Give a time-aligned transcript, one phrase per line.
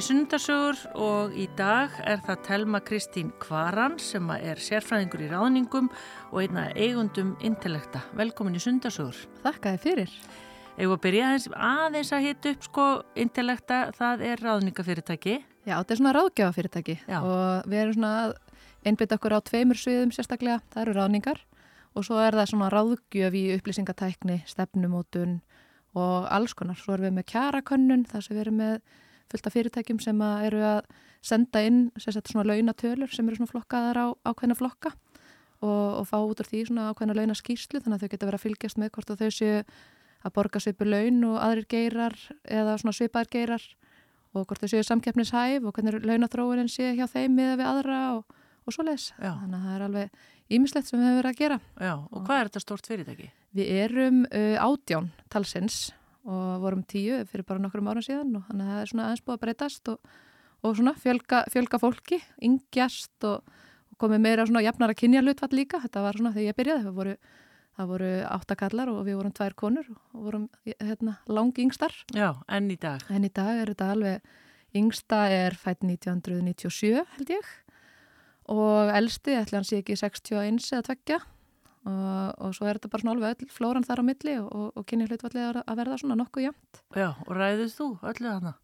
[0.00, 5.90] Í sundarsögur og í dag er það Telma Kristín Kvaran sem er sérfræðingur í ráðningum
[6.30, 8.00] og einna eigundum intellekta.
[8.16, 9.18] Velkomin í sundarsögur.
[9.42, 10.14] Þakka þið fyrir.
[10.80, 12.86] Eða að byrja aðeins, að hita upp sko
[13.26, 15.34] intellekta, það er ráðningafyrirtæki.
[15.66, 18.14] Já, þetta er svona ráðgjafafyrirtæki og við erum svona
[18.88, 21.44] einbit okkur á tveimur sviðum sérstaklega, það eru ráðningar
[21.92, 25.42] og svo er það svona ráðgjöf í upplýsingatækni, stefnumótun
[25.92, 26.80] og alls konar.
[26.80, 28.82] Svo erum við með kjarakönnun, það sem við erum með
[29.30, 30.80] fullt af fyrirtækjum sem að eru að
[31.22, 34.92] senda inn svona launatölur sem eru svona flokkaðar á ákveðna flokka
[35.60, 38.46] og, og fá út af því svona ákveðna launaskýrslu þannig að þau geta verið að
[38.46, 39.60] fylgjast með hvort að þau séu
[40.20, 43.64] að borga sveipu laun og aðrir geirar eða svona sveipaðir geirar
[44.34, 48.36] og hvort þau séu samkeppnishæf og hvernig launathróunin séu hjá þeim miða við aðra og,
[48.66, 49.10] og svo les.
[49.18, 51.60] Þannig að það er alveg ímislegt sem við hefur verið að gera.
[51.80, 53.30] Já, og hvað er þetta stort fyrirtæki?
[53.56, 55.80] Við erum uh, átján talsins
[56.28, 59.24] og vorum tíu fyrir bara nokkrum ára síðan og þannig að það er svona aðeins
[59.24, 60.10] búið að breytast og,
[60.60, 63.54] og svona fjölga, fjölga fólki, yngjast og,
[63.92, 66.98] og komið meira svona jafnara kynja hlutvall líka, þetta var svona þegar ég byrjaði, það
[67.00, 67.16] voru,
[67.78, 71.96] það voru áttakallar og við vorum tvær konur og vorum hérna, lang yngstar.
[72.12, 73.04] Já, enn í dag.
[73.08, 74.30] En í dag er þetta alveg,
[74.76, 77.52] yngsta er fætt 1997 held ég
[78.50, 81.20] og elsti, ætla hann sé ekki 61 eða tveggja
[81.88, 84.86] og, og svo er þetta bara svona alveg öll flóran þar á milli og, og
[84.88, 86.82] kynni hlutvallið að verða svona nokkuð jæmt.
[86.98, 88.54] Já, og ræðist þú öllu hana?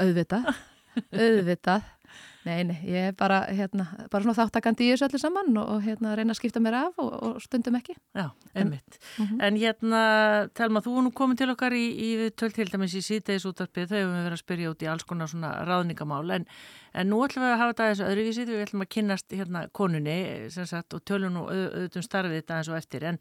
[0.00, 0.48] Auðvitað,
[1.24, 1.90] auðvitað.
[2.42, 5.84] Nei, nei, ég er bara, hérna, bara svona þáttakandi í þessu öllu saman og, og
[5.84, 7.94] hérna reyna að skipta mér af og, og stundum ekki.
[8.18, 8.24] Já,
[8.58, 8.98] einmitt.
[8.98, 9.44] En, uh -huh.
[9.46, 10.00] en hérna,
[10.58, 13.88] Telma, þú er nú komin til okkar í, í tölt til dæmis í síðdeis útarpið,
[13.88, 16.46] þau hefum við verið að spyrja út í alls konar svona ráðningamál, en,
[16.94, 20.50] en nú ætlum við að hafa þetta þessu öðruvísið, við ætlum að kynast hérna konunni,
[20.50, 23.18] sem sagt, og tölum nú auðvitað starfið þetta eins og eftir, en,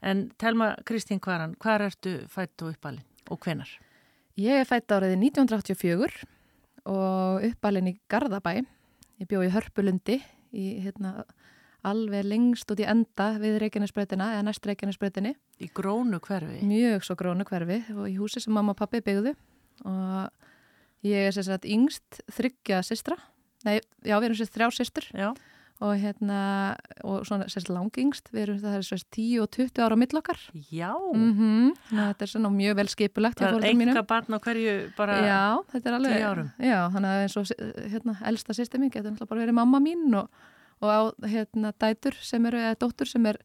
[0.00, 3.68] en Telma Kristín Kvaran, hvað ertu fætt og uppalinn og hvenar?
[4.38, 6.26] Ég er fætt áriði 1984
[6.88, 8.60] og uppalinn í Garðabæ.
[9.20, 10.18] Ég bjóð í Hörpulundi
[10.56, 11.24] í hérna,
[11.86, 15.34] alveg lengst út í enda við Reykjanesbröðina eða næst Reykjanesbröðinni.
[15.60, 16.60] Í grónu hverfi?
[16.66, 19.36] Mjög svo grónu hverfi og í húsi sem mamma og pappi byggðu
[19.88, 23.16] og ég er sérstaklega yngst þryggja sistra.
[23.64, 25.10] Nei, já, við erum sérstaklega þrjá sistur.
[25.16, 25.30] Já
[25.80, 26.40] og hérna,
[27.08, 30.40] og svona sérst langingst, við erum það sérst 10 og 20 ára á millokkar.
[30.68, 30.92] Já.
[31.14, 31.70] Mm -hmm.
[31.90, 33.38] Þetta er svona mjög vel skipulegt.
[33.38, 35.14] Það er enga barn á hverju bara
[36.12, 36.50] 10 árum.
[36.58, 37.46] Já, þannig að eins og
[37.92, 40.28] hérna, elsta sýsteming getur náttúrulega bara verið mamma mín og,
[40.80, 43.36] og á hérna dætur sem eru, eða dóttur sem er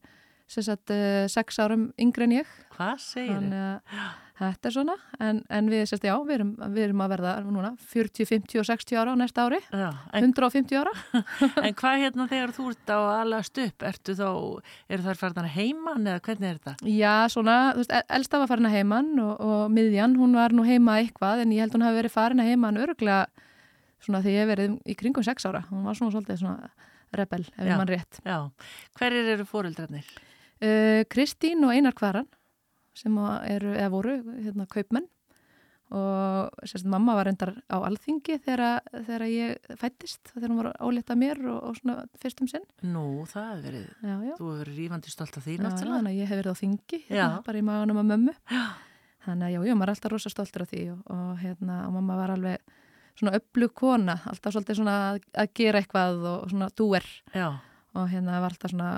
[0.47, 0.91] sérst
[1.31, 2.47] 6 uh, árum yngre en ég.
[2.75, 3.35] Hvað segir þið?
[3.35, 7.11] Þannig að Þetta er svona, en, en við, sérst, já, við, erum, við erum að
[7.13, 10.91] verða núna 40, 50 og 60 ára á næsta ári, já, en, 150 ára.
[11.63, 14.27] en hvað hérna þegar þú ert á alast upp, ertu þá,
[14.91, 16.91] eru þær farin að heimann eða hvernig er þetta?
[16.91, 20.67] Já, svona, þú veist, elsta var farin að heimann og, og miðjan, hún var nú
[20.67, 23.23] heima eitthvað, en ég held hún hafi verið farin að heimann öruglega
[24.03, 26.73] svona þegar ég verið í kringum 6 ára, hún var svona svolítið svona
[27.15, 28.19] rebel, ef mann rétt.
[28.27, 28.39] Já,
[28.99, 30.15] hverjir eru fóreldrarnir?
[30.59, 32.27] Uh, Kristín og Einar Kvaran
[32.95, 33.19] sem
[33.49, 35.09] eru, eða voru, hérna, kaupmenn
[35.93, 41.17] og sérst, mamma var reyndar á alþingi þegar, þegar ég fættist, þegar hún var álita
[41.19, 42.65] mér og, og svona fyrstum sinn.
[42.81, 44.33] Nú, það hefur verið, já, já.
[44.39, 45.99] þú hefur verið rífandi stolt af því náttúrulega.
[45.99, 48.35] Þannig að ég hef verið á þingi, hérna, bara í maganum af mömmu.
[48.49, 48.65] Já.
[49.27, 52.17] Þannig að já, maður er alltaf rosa stoltur af því og, og hérna, og mamma
[52.17, 52.75] var alveg
[53.15, 57.05] svona öflug kona, alltaf svolítið svona að gera eitthvað og svona dúer.
[57.33, 57.47] Já
[57.95, 58.91] og hérna var alltaf svona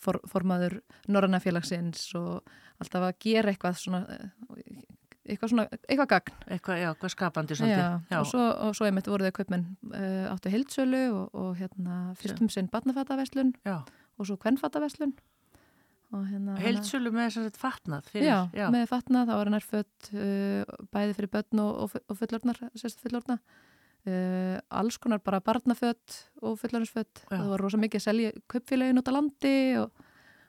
[0.00, 0.80] for, formaður
[1.12, 2.40] Norrannafélagsins og
[2.80, 4.04] alltaf að gera eitthvað svona
[5.30, 6.36] eitthvað svona, eitthvað gagn.
[6.48, 8.18] Eitthvað, já, eitthvað skapandi já, já.
[8.20, 12.50] og svo, og svo einmitt voru þau kaupmenn uh, áttu hildsölu og, og hérna fyrstum
[12.52, 15.14] sinn barnafattaveslun og svo kvennfattaveslun
[16.10, 19.58] hérna, hildsölu með þess að þetta fatnað fyrir, já, já, með fatnað, þá var hann
[19.60, 23.38] erfött uh, bæði fyrir börn og, og fullornar sérstu fullorna
[24.10, 29.10] Uh, alls konar bara barnafött og fullarinsfött það var rosa mikið að selja köpfélagin út
[29.10, 30.02] á landi og,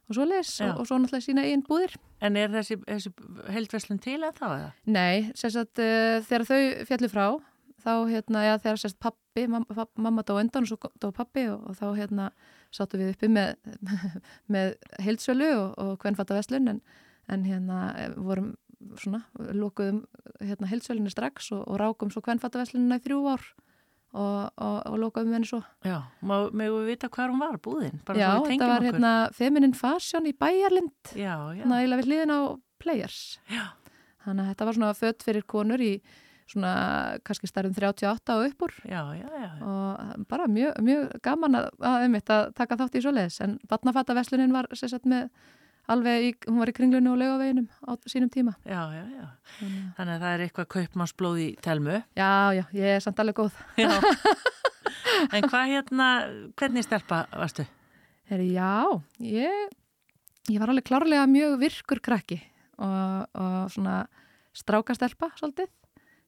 [0.07, 1.95] og svo les og, og svo náttúrulega sína einn búðir.
[2.21, 3.13] En er þessi, þessi
[3.53, 4.67] heldverslun til að það?
[4.97, 7.25] Nei, sérstaklega uh, þegar þau fjallu frá
[7.81, 11.63] þá hérna, já þegar sérst pappi mamma, mamma dó endan og svo dó pappi og,
[11.69, 12.27] og þá hérna
[12.73, 13.55] sáttu við uppi með,
[14.53, 16.81] með heldsölu og hvern fatta vestlun en,
[17.31, 17.81] en hérna
[18.17, 18.53] vorum
[19.01, 20.03] svona, lókuðum
[20.39, 23.45] hérna heilsvölinni strax og, og rákum svo kvennfattaveslunina í þrjú ár
[24.11, 25.61] og, og, og lokaðum henni svo.
[25.87, 28.01] Já, með við vita hvað hún var, búðin?
[28.09, 28.87] Já, þetta var okkur.
[28.89, 32.39] hérna Feminine Fashion í Bæjarlind, nægilega við hliðin á
[32.81, 33.21] Players.
[33.51, 33.71] Já.
[34.25, 35.93] Þannig að þetta var svona fött fyrir konur í
[36.51, 36.73] svona
[37.23, 38.73] kannski starfum 38 og uppur.
[38.83, 39.51] Já, já, já.
[39.63, 44.55] Og bara mjög, mjög gaman að, að, að taka þátt í svo leiðis, en vatnafattaverslunin
[44.55, 45.29] var sérstaklega með
[45.91, 48.53] alveg, í, hún var í kringlunni og laugaveginum á sínum tíma.
[48.65, 49.25] Já, já, já.
[49.97, 51.99] Þannig, að það er eitthvað kaupmannsblóð í telmu.
[52.17, 53.59] Já, já, ég er samt alveg góð.
[53.79, 53.91] Já.
[55.35, 56.07] en hvað hérna,
[56.59, 57.65] hvernig stelpa varstu?
[58.31, 59.75] Heri, já, ég,
[60.51, 62.39] ég var alveg klárlega mjög virkur krakki
[62.81, 64.05] og, og svona
[64.57, 65.71] strákastelpa svolítið.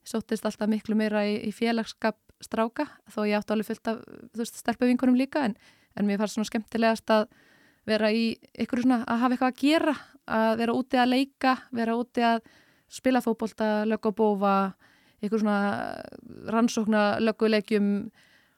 [0.03, 4.01] Sóttist alltaf miklu meira í, í félagskap stráka þó ég átti alveg fullt af
[4.49, 5.55] stelpuvinkunum líka en,
[5.95, 7.29] en mér fannst svona skemmtilegast að
[7.89, 8.33] vera í
[8.63, 12.43] ykkur svona að hafa eitthvað að gera að vera úti að leika, vera úti að
[12.93, 14.53] spila fókbólta, lögg og bófa
[15.23, 15.57] ykkur svona
[16.51, 17.89] rannsókna lögguleikjum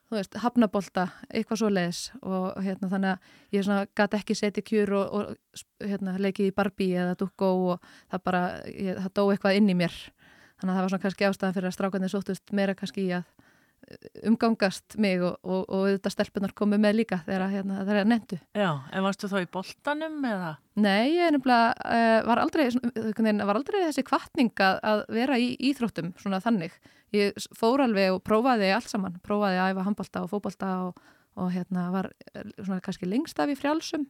[0.05, 4.65] þú veist, hafnabólta, eitthvað svo leiðis og hérna þannig að ég svona gæti ekki setja
[4.65, 9.23] kjur og, og hérna leikið í Barbie eða Dukko og það bara, ég, það dó
[9.31, 9.95] eitthvað inn í mér.
[10.55, 13.25] Þannig að það var svona kannski ástæðan fyrir að strákarnir sóttust meira kannski í að
[14.25, 18.39] umgangast mig og, og, og þetta stelpunar komu með líka þegar hérna, það er nendu.
[18.57, 20.51] Já, en varstu þá í boltanum eða?
[20.81, 22.67] Nei, ég nefnilega uh, var, aldrei,
[23.45, 26.75] var aldrei þessi kvartning að, að vera í íþróttum svona þannig.
[27.15, 31.01] Ég fór alveg og prófaði allt saman, prófaði að æfa handbolta og fóbolta og,
[31.39, 32.09] og hérna var
[32.57, 34.07] svona kannski lengst af í frjálsum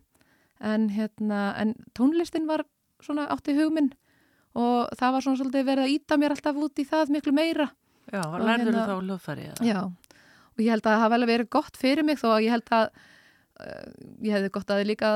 [0.64, 2.64] en, hérna, en tónlistin var
[3.04, 3.92] svona átt í hugminn
[4.56, 7.68] og það var svona svolítið verið að íta mér alltaf út í það miklu meira
[8.16, 9.48] Já, lærður þú hérna, þá hljóðfæri?
[9.68, 12.56] Já, og ég held að það hafa vel verið gott fyrir mig þó að ég
[12.56, 13.88] held að uh,
[14.26, 15.16] ég hefði gott að líka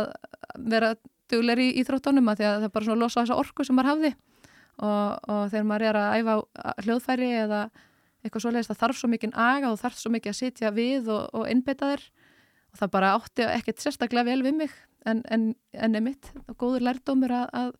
[0.59, 0.93] vera
[1.29, 3.91] dugleir í íþróttunum að því að það er bara svona losa þessa orku sem maður
[3.93, 4.11] hafði
[4.79, 6.35] og, og þegar maður er að æfa
[6.85, 7.61] hljóðfæri eða
[8.23, 11.27] eitthvað svoleiðist það þarf svo mikið aga og þarf svo mikið að sitja við og,
[11.35, 12.05] og innbytta þér
[12.69, 14.73] og það bara átti ekkert sérstaklega vel við mig
[15.07, 17.71] en, en, en emitt og góður lærdómur að, að,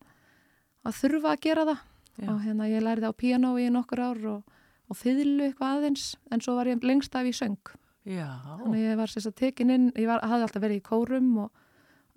[0.88, 1.84] að þurfa að gera það
[2.20, 2.30] Já.
[2.32, 4.59] og hérna ég lærði á piano í nokkur ár og
[4.90, 7.74] og fyðlu eitthvað aðeins en svo var ég lengst af í söng
[8.10, 8.28] Já.
[8.62, 11.66] þannig ég var sérst að tekin inn ég var, hafði alltaf verið í kórum og,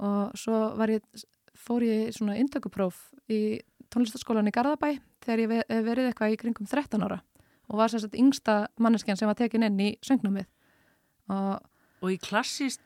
[0.02, 1.24] og svo ég,
[1.58, 3.60] fór ég svona intökupróf í
[3.92, 7.20] tónlistaskólan í Garðabæ þegar ég verið eitthvað í kringum 13 ára
[7.68, 10.48] og var sérst yngsta manneskjan sem var tekin inn í söngnumið
[11.32, 11.68] og
[12.02, 12.82] Og í klassíst,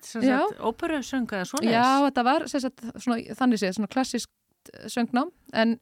[0.61, 1.71] óperusönga eða svona?
[1.73, 5.79] Já, þetta var sagt, svona, þannig séð, svona klassíst söngnám en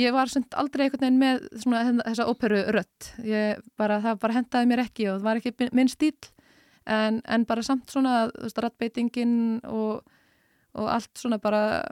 [0.00, 4.84] ég var aldrei einhvern veginn með svona, hérna, þessa óperu rött það bara hendaði mér
[4.86, 6.16] ekki og það var ekki minn stíl
[6.86, 8.24] en, en bara samt svona
[8.58, 9.36] rattbeitingin
[9.70, 10.02] og,
[10.74, 11.84] og allt svona bara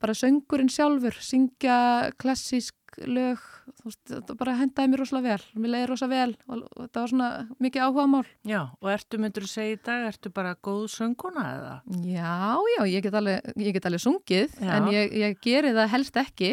[0.00, 2.76] bara söngurinn sjálfur syngja klassísk
[3.06, 3.40] lög
[3.84, 5.60] veist, það bara hendaði mér rosalega vel.
[5.62, 7.28] Mér leiði rosalega vel og, og þetta var svona
[7.62, 11.44] mikið áhuga mál Já, og ertu myndur að segja í dag ertu bara góð sönguna
[11.52, 11.76] eða?
[12.08, 12.32] Já,
[12.74, 14.72] já, ég get alveg, ég get alveg sungið já.
[14.76, 16.52] en ég, ég geri það helst ekki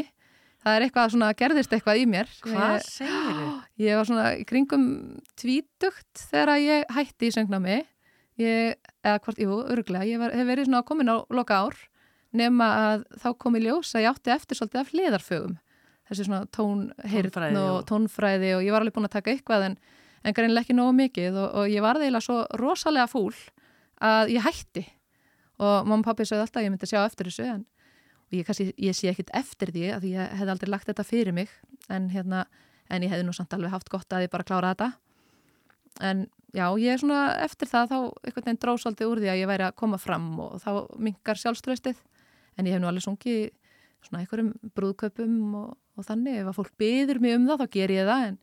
[0.67, 2.31] það er eitthvað svona, gerðist eitthvað í mér.
[2.43, 3.51] Hvað segir þið?
[3.87, 4.87] Ég var svona í kringum
[5.39, 7.77] tvítugt þegar ég hætti í söngnámi.
[8.41, 11.77] Ég, eða hvort, jú, öruglega ég var, hef verið svona komin á loka ár
[12.37, 15.55] nema að þá kom í ljós að ég átti eftir svolítið af hliðarfögum.
[16.07, 19.77] Þessi svona tónheirn og tónfræði og ég var alveg búin að taka eitthvað en,
[20.21, 23.33] en greinlega ekki nógu mikið og, og ég var þeila svo rosalega fúl
[24.03, 24.85] að ég hætti.
[25.57, 27.65] Og mamma og pappi sögði alltaf að ég myndi sjá eftir þessu en
[28.27, 31.35] og ég, kannski, ég sé ekkit eftir því að ég hef aldrei lagt þetta fyrir
[31.35, 31.51] mig
[31.89, 32.45] en, hérna,
[32.91, 34.89] en ég hef nú samt alveg haft gott að ég bara klára þetta.
[36.03, 39.49] En já, ég er svona eftir það þá einhvern veginn dróðsaldið úr því að ég
[39.49, 40.71] væri að koma fram og þá
[41.07, 42.01] mingar sjálfströstið
[42.57, 43.47] en ég hef nú alveg sungið
[44.05, 46.41] svona einhverjum brúðköpum og, og þannig.
[46.41, 48.37] Ef að fólk byður mig um það þá ger ég það en,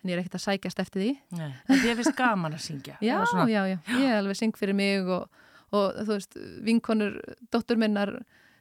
[0.00, 1.10] en ég er ekkert að sækjast eftir því.
[1.40, 3.16] Nei, En þið finnst gaman að syngja Já,
[3.48, 5.42] já, já, ég er alveg syng fyrir mig og,
[5.72, 7.18] og þú veist, vinkonur,
[7.52, 8.14] dóttur minnar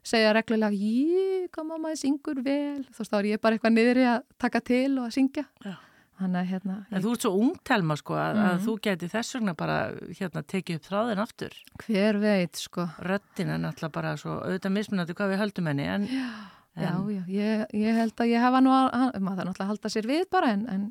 [0.10, 0.96] segja reglulega,
[1.54, 4.98] hvað mamma, þið syngur vel þá stáður ég bara eitthvað niður í að taka til
[4.98, 5.46] og að syngja
[6.20, 7.00] Þannig, hérna, ég...
[7.00, 8.44] Þú ert svo ungtelma sko að, mm.
[8.44, 8.64] að mhm.
[8.66, 9.76] þú geti þess vegna bara
[10.18, 15.16] hérna tekið upp þráðin aftur Hver veit sko Röttin er náttúrulega bara svo auðvitað mismunandi
[15.16, 16.26] hvað við höldum henni en, Já,
[16.76, 16.84] en...
[16.84, 20.10] já, já ég, ég held að ég hefa nú að, maður það náttúrulega halda sér
[20.12, 20.84] við bara en, en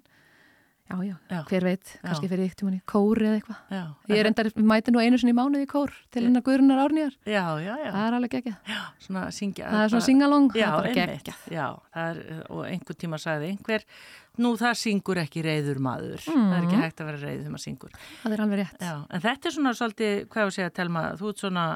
[0.89, 3.89] Já, já, já, hver veit, kannski fyrir ykkur tíma í kór eða eitthvað.
[4.09, 7.13] Ég er endar, mæti nú einu sinni í mánuði í kór til hennar Guðrunar árnýjar.
[7.29, 7.91] Já, já, já.
[7.93, 8.57] Það er alveg geggjað.
[8.73, 9.69] Já, svona syngja.
[9.69, 11.45] Það er svona singalong, það er bara geggjað.
[11.53, 11.67] Já,
[12.05, 13.87] er, og einhver tíma sagði einhver,
[14.41, 16.25] nú það syngur ekki reyður maður.
[16.25, 16.49] Mm.
[16.49, 18.03] Það er ekki hægt að vera reyður þegar maður syngur.
[18.25, 18.83] Það er alveg rétt.
[18.89, 21.71] Já, en þetta er svona svolítið, hvað ég segja, Telma, þú ert svona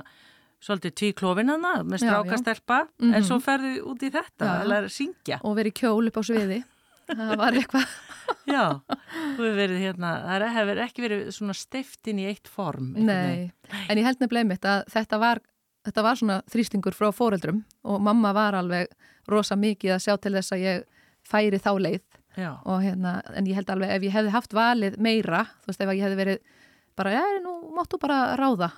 [0.63, 3.15] svolítið tvíklófinana með strákastelpa, mm -hmm.
[3.15, 3.27] en mhm.
[3.29, 5.41] svo ferðu út í þetta, eða syngja.
[5.43, 6.63] Og verið kjól upp á sviði
[7.11, 7.95] það var eitthvað.
[8.49, 8.65] Já,
[9.39, 13.51] verið hérna það hefur ekki verið svona steftin í eitt form Nei,
[13.89, 15.41] en ég held nefnilega mitt að þetta var,
[15.87, 18.93] þetta var svona þrýstingur frá fóreldrum og mamma var alveg
[19.31, 20.87] rosa mikið að sjá til þess að ég
[21.29, 22.07] færi þá leið.
[22.83, 26.07] Hérna, en ég held alveg ef ég hefði haft valið meira, þú veist ef ég
[26.07, 26.39] hefði verið
[26.97, 28.71] bara, já, nú máttu bara ráða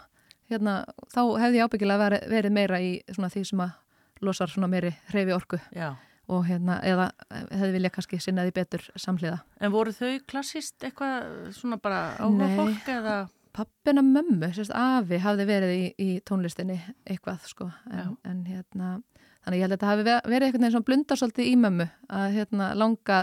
[0.51, 0.81] hérna,
[1.15, 4.93] þá hefði ég ábyggilega verið, verið meira í svona því sem að losar svona meiri
[5.13, 5.95] hreyfi orku Já.
[6.33, 7.11] Og hérna, eða
[7.51, 9.43] hefði vilja kannski sinnaði betur samhliða.
[9.61, 13.17] En voru þau klassist eitthvað svona bara áhuga fólk eða?
[13.55, 18.97] Pappina mömmu, sérst afi, hafði verið í, í tónlistinni eitthvað sko, en, en hérna
[19.45, 21.87] þannig ég held að þetta hafi verið eitthvað svona blundarsóldi í mömmu
[22.19, 23.21] að hérna langa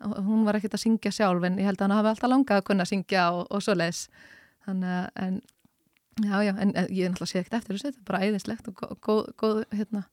[0.00, 2.66] hún var ekkert að syngja sjálf en ég held að hann hafi alltaf langað að
[2.68, 4.06] kunna syngja og, og svo les
[4.66, 5.38] þannig að en,
[6.26, 9.00] já, já, en ég er náttúrulega sé ekkert eftir þessu, þetta er bara æðislegt og
[9.06, 10.04] góð, góð hérna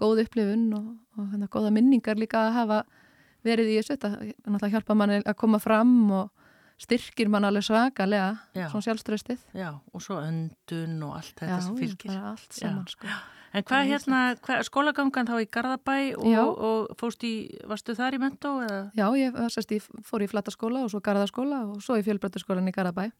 [0.00, 0.86] góð upplifun og,
[1.18, 2.80] og hérna, góða minningar líka að hafa
[3.44, 3.98] verið í þessu.
[4.00, 6.32] Þetta hjálpa manni að koma fram og
[6.80, 8.66] styrkir mann alveg svakalega já.
[8.72, 12.16] svona sjálfströstið Já, og svo öndun og allt þetta sem fylgir.
[12.50, 13.10] saman sko.
[13.54, 17.34] En hvað hérna, hva, skólagangan þá í Garðabæ og, og fóst í,
[17.70, 18.56] varstu þar í mentó?
[18.98, 22.74] Já, ég sest, ég fór í Flataskóla og svo Garðaskóla og svo í Fjölbrötturskólan í
[22.74, 23.12] Garðabæ.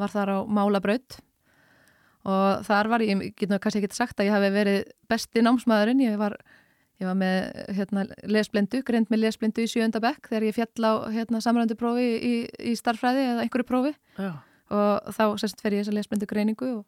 [0.00, 1.20] Var þar á Málabraut
[2.24, 6.00] og þar var ég, ég getur kannski ekki sagt að ég hafi verið besti námsmaðurinn,
[6.06, 6.36] ég var,
[7.02, 7.36] ég var með
[7.76, 12.08] hérna, lesblindu, greint með lesblindu í sjönda bekk þegar ég fjall á hérna, samrændu prófi
[12.16, 12.34] í,
[12.72, 13.94] í starfræði eða einhverju prófi.
[14.16, 14.32] Já.
[14.74, 16.84] og þá sérst fer ég þessa lesblindu greiningu og,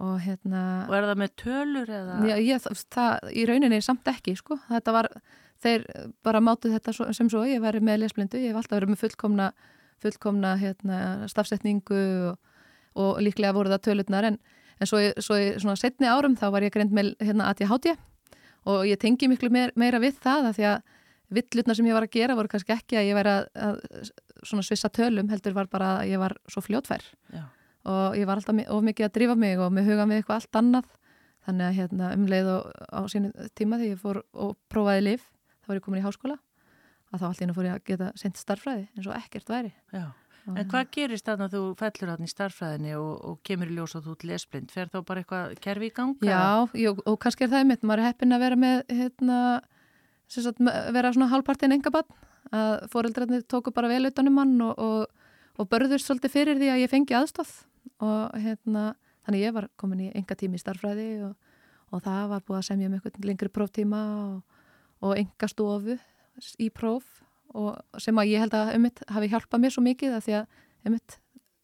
[0.00, 2.18] og hérna Og er það með tölur eða?
[2.28, 5.08] Já, ég, það, í rauninni samt ekki, sko, þetta var
[5.60, 5.88] þeir
[6.24, 7.42] bara mátu þetta sem svo.
[7.48, 9.50] Ég væri með lesblindu, ég hef alltaf verið með fullkomna
[10.00, 12.00] fullkomna hérna, stafsetningu
[12.30, 12.38] og
[12.98, 14.38] og líklega voru það tölurnar en,
[14.80, 17.92] en svo, svo svona setni árum þá var ég greint með hérna ADHD
[18.70, 20.82] og ég tengi miklu meir, meira við það að því að
[21.30, 24.10] villutnar sem ég var að gera voru kannski ekki að ég væri að, að
[24.42, 27.44] svona svissa tölum heldur var bara að ég var svo fljótfær Já.
[27.86, 30.60] og ég var alltaf of mikið að drifa mig og með huga með eitthvað allt
[30.60, 30.88] annað
[31.46, 35.28] þannig að hérna, um leið og á sínu tíma þegar ég fór og prófaði liv
[35.62, 36.40] þá var ég komin í háskóla
[37.10, 40.10] að þá allt ína fór ég að geta sendt starfræði eins og ekkert væri Já.
[40.48, 43.94] En hvað gerist þannig að þú fellur hann í starfræðinni og, og kemur í ljós
[43.98, 44.72] og þú er lesblind?
[44.72, 46.26] Fer þá bara eitthvað kerfi í ganga?
[46.26, 49.38] Já, jú, og kannski er það einmitt, maður er heppin að vera með, hérna,
[50.32, 50.62] sagt,
[50.96, 52.18] vera svona halvpartin engabann,
[52.56, 55.30] að foreldrarnir tóku bara vel utanum mann og, og,
[55.60, 57.52] og börðust svolítið fyrir því að ég fengi aðstóð
[58.00, 58.90] og hérna,
[59.26, 62.88] þannig ég var komin í enga tími í starfræði og það var búið að semja
[62.88, 64.00] um einhvern lengri próftíma
[65.04, 65.98] og enga stofu
[66.60, 67.20] í próf
[67.58, 70.90] og sem að ég held að ummitt hafi hjálpað mér svo mikið að því að
[70.90, 71.16] ummitt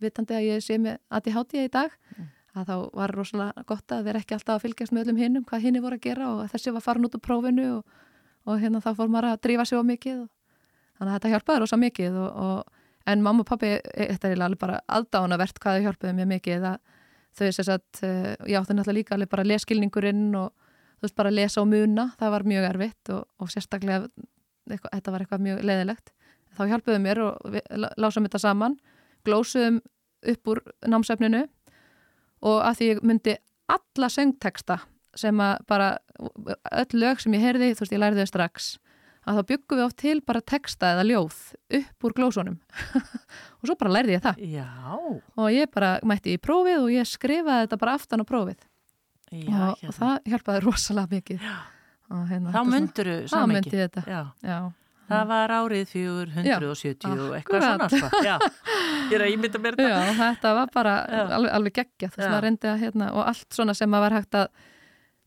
[0.03, 2.31] vitandi að ég sé með ADHD í dag mm.
[2.61, 5.67] að þá var rosalega gott að vera ekki alltaf að fylgjast með öllum hinnum hvað
[5.67, 7.95] hinni voru að gera og þessi var farin út úr prófinu og,
[8.47, 10.29] og hérna þá fór maður að drífa sig á mikið og,
[10.99, 14.45] þannig að þetta hjálpaði rosa mikið og, og, en mamma og pappi, e, þetta er
[14.49, 16.79] alveg bara aldáðanavert hvað þau hjálpaði mér mikið að
[17.37, 18.01] þau þess að
[18.49, 20.49] ég átti náttúrulega líka alveg bara leskilningurinn og
[20.97, 24.09] þú veist bara lesa og muna, það var mjög erfitt og sérstaklega
[24.71, 26.13] eitthvað, þetta var eitthvað mjög leðilegt
[26.57, 27.59] þá hjálpuðum mér og
[28.01, 28.79] lásum þetta saman
[29.27, 29.81] glósuðum
[30.33, 31.45] upp úr námsefninu
[32.47, 33.37] og að því ég myndi
[33.73, 34.81] alla söngteksta
[35.17, 35.93] sem að bara
[36.77, 38.69] öll lög sem ég heyrði, þú veist ég læriði þau strax
[39.27, 41.39] að þá byggum við oft til bara teksta eða ljóð
[41.81, 42.59] upp úr glósunum.
[43.59, 44.45] Og svo bara læriði ég það.
[44.53, 44.69] Já.
[45.35, 48.61] og ég bara mætti í prófið og ég skrifaði þetta bara aftan á prófið.
[49.35, 51.43] Já, og, og það hjálpaði rosalega mikið.
[51.43, 51.57] Já
[52.11, 52.53] Hérna,
[53.31, 53.77] þá myndur þú.
[54.07, 54.21] Já.
[54.47, 54.59] Já.
[55.07, 57.87] Það var árið 470 og eitthvað svona.
[57.93, 58.23] Sko.
[58.27, 58.37] Já,
[59.11, 59.91] ég er að ímynda mér þetta.
[59.93, 60.95] Já, þetta var bara
[61.37, 62.09] alveg, alveg geggja.
[62.73, 64.49] Að hérna og allt svona sem maður var hægt að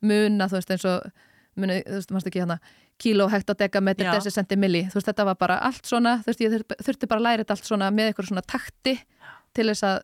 [0.10, 1.08] muna, þú veist, eins og
[1.60, 2.60] muni, þú veist, maður ekki hérna
[3.00, 4.84] kíló hægt að dega með þessi sentimilli.
[4.92, 7.56] Þú veist, þetta var bara allt svona, þú veist, ég þurfti bara að læra þetta
[7.56, 8.98] allt svona með eitthvað svona takti
[9.56, 10.02] til þess að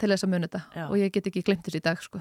[0.00, 2.20] til þess að muni þetta og ég get ekki glemt þessi í dag sko.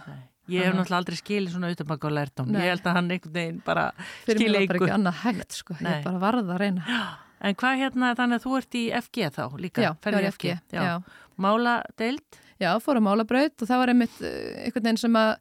[0.52, 2.52] Ég hef náttúrulega aldrei skilið svona utanbaka og lært om.
[2.54, 4.40] Ég held að hann einhvern veginn bara skilið ykkur.
[4.40, 5.92] Fyrir mig var bara ekki annað hægt sko, Nei.
[5.92, 6.86] ég bara varða að reyna.
[6.86, 7.02] Já.
[7.46, 9.84] En hvað hérna, þannig að þú ert í FG þá líka?
[9.84, 10.54] Já, ég var í FG.
[10.56, 10.78] FG.
[10.78, 10.86] Já.
[10.86, 11.26] Já.
[11.46, 12.40] Mála deild?
[12.62, 15.34] Já, fór að mála braut og það var einmitt eh, einhvern veginn sem að,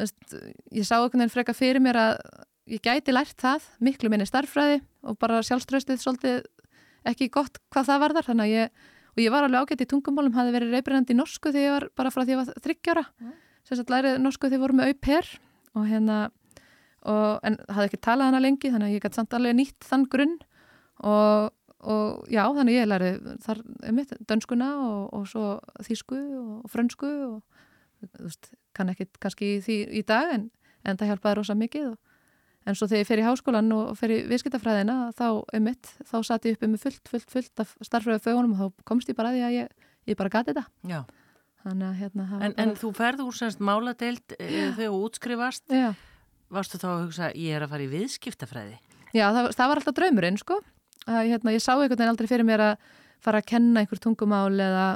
[0.00, 0.38] veist,
[0.72, 2.14] ég sá einhvern veginn freka fyrir mér að
[2.72, 6.40] ég gæti lært það, miklu minni starfræði og bara sjálfströstið svolítið
[7.10, 9.88] ekki gott hvað það var þar, þannig að ég og ég var alveg ágætt í
[9.90, 12.62] tungumálum, hafi verið reybrennandi í norsku þegar ég var bara frá því að ég var
[12.66, 13.32] þryggjára mm.
[13.68, 15.32] sem sagt lærið norsku þegar ég voru með auper
[15.72, 19.58] og hérna og, en hafði ekki talað hana lengi þannig að ég gæti samt alveg
[19.58, 20.38] nýtt þann grunn
[21.02, 21.52] og,
[21.82, 23.62] og já, þannig ég lærið þar
[23.98, 25.52] mitt, dönskuna og, og svo
[25.84, 30.48] þýsku og frönsku og þú veist, kann ekki kannski því í dag en,
[30.86, 31.92] en það hjálpaði rosa mikið
[32.66, 36.16] en svo þegar ég fer í háskólan og fer í viðskiptafræðina þá um mitt, þá
[36.28, 39.32] satt ég uppi með fullt, fullt, fullt af starfröðu fögunum og þá komst ég bara
[39.32, 41.00] að því að ég, ég bara gati þetta Já.
[41.62, 45.92] Þannig að hérna En, en þú ferði úr semst máladeild e, þegar þú útskrifast Já.
[46.52, 48.74] Varstu þá að hugsa, ég er að fara í viðskiptafræði?
[49.12, 50.58] Já, það, það var alltaf draumurinn sko
[51.06, 52.90] að, hérna, ég sá einhvern veginn aldrei fyrir mér að
[53.22, 54.86] fara að kenna einhver tungumál eða,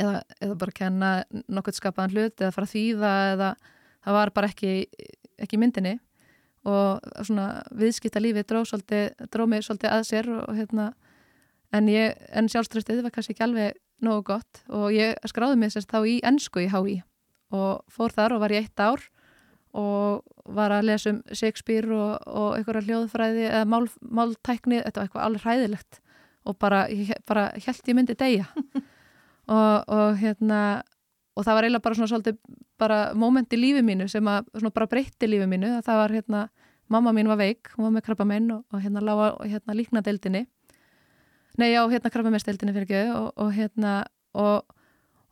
[0.00, 1.10] eða, eða bara kenna
[1.48, 3.50] nokkurt skapaðan hlut eða fara að þýða eða
[4.04, 4.72] það var bara ekki,
[5.40, 5.96] ekki myndinni
[6.68, 8.74] og svona viðskipta lífi dróð
[9.32, 10.90] dró mig svolítið að sér og hérna
[11.72, 16.04] en, en sjálfströftið var kannski ekki alveg nógu gott og ég skráði mig sérst þá
[16.08, 17.00] í ennsku í HÍ
[17.56, 19.02] og fór þar og var í eitt ár
[19.76, 25.08] og var að lesa um Shakespeare og, og einhverja hljóðfræði eða mál, máltækni, þetta var
[25.08, 26.00] eitthvað alveg hræðilegt
[26.48, 26.86] og bara,
[27.28, 28.48] bara held ég myndi degja
[29.56, 30.60] og, og hérna
[31.36, 32.38] og það var eiginlega bara svona svolítið
[32.80, 35.76] bara moment í lífi mínu sem að svona bara breytti lífi mínu.
[35.86, 36.40] Það var hérna,
[36.90, 40.02] mamma mín var veik hún var með krabba minn og, og hérna lága hérna líkna
[40.02, 40.46] deildinni
[41.58, 43.94] nei já, hérna krabba með deildinni fyrir ekki og, og hérna
[44.34, 44.76] og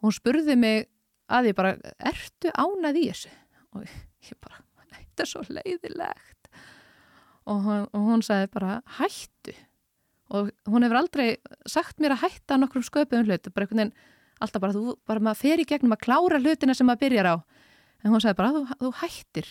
[0.02, 0.88] hún spurði mig
[1.28, 1.76] að ég bara
[2.10, 3.32] ertu ánað í þessu?
[3.76, 4.60] Og ég bara,
[4.94, 6.50] þetta er svo leiðilegt.
[7.48, 9.54] Og hún, og hún sagði bara hættu.
[10.36, 11.28] Og hún hefur aldrei
[11.68, 13.94] sagt mér að hætta nokkrum sköpum hlut, bara einhvern veginn
[14.38, 17.36] alltaf bara, þú bara maður fer í gegnum að klára hlutina sem maður byrjar á.
[18.04, 19.50] En hún sagði bara, þú, þú hættir.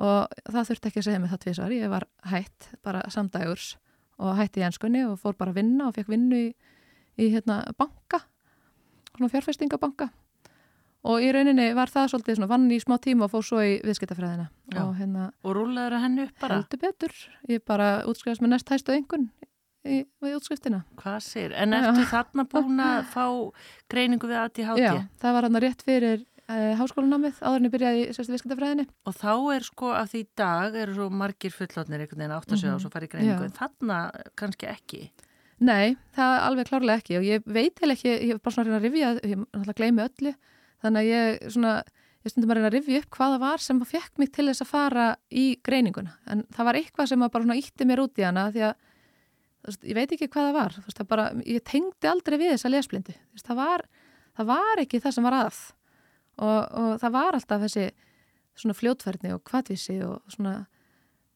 [0.00, 3.74] Og það þurfti ekki að segja mig það tvísar ég var hætt, bara samdægurs
[4.20, 6.48] og hætti í ennskunni og fór bara að vinna og fekk vinnu í,
[7.20, 8.22] í hérna, banka
[9.16, 10.08] svona fjárfestingabanka.
[11.10, 13.78] Og í rauninni var það svolítið svona vann í smá tíma og fór svo í
[13.84, 14.50] viðskiptafræðina.
[14.82, 16.58] Og, hérna, og rúlaður að hennu upp bara?
[16.60, 17.14] Heldur betur,
[17.48, 19.30] ég bara útskrifast með næst hæstu einhvern
[19.84, 20.82] í, við útskriftina.
[21.00, 21.54] Hvað sér?
[21.56, 23.24] En ertu þarna búin að fá
[23.92, 24.82] greiningu við ADHD?
[24.82, 28.86] Já, það var hann rétt fyrir uh, háskólanamið áður en ég byrjaði í sérstu viðskiptafræðinni.
[29.08, 32.62] Og þá er sko af því dag eru svo margir fullotnir einhvern veginn átt að
[32.62, 33.48] segja og svo farið greiningu.
[33.50, 33.56] Já.
[33.60, 34.02] Þarna
[34.40, 35.02] kannski ekki?
[35.60, 38.70] Nei, það er alveg klárlega ekki og ég veit heil ekki, ég er bara svona
[38.70, 40.30] að reyna að rifja, ég gleymi öllu,
[40.80, 41.72] þannig að ég svona,
[42.24, 44.70] ég stundum að reyna að rifja upp hvaða var sem fekk mig til þess að
[44.70, 46.14] fara í greininguna.
[46.32, 48.88] En það var eitthvað sem bara ítti mér út í hana því að
[49.66, 50.76] veist, ég veit ekki hvað það var.
[50.86, 53.86] Veist, það bara, ég tengdi aldrei við þessa lesblindi veist, það, var,
[54.38, 55.62] það var ekki það sem var að.
[56.40, 57.86] Og, og það var alltaf þessi
[58.60, 60.54] svona fljótferðni og kvartvísi og svona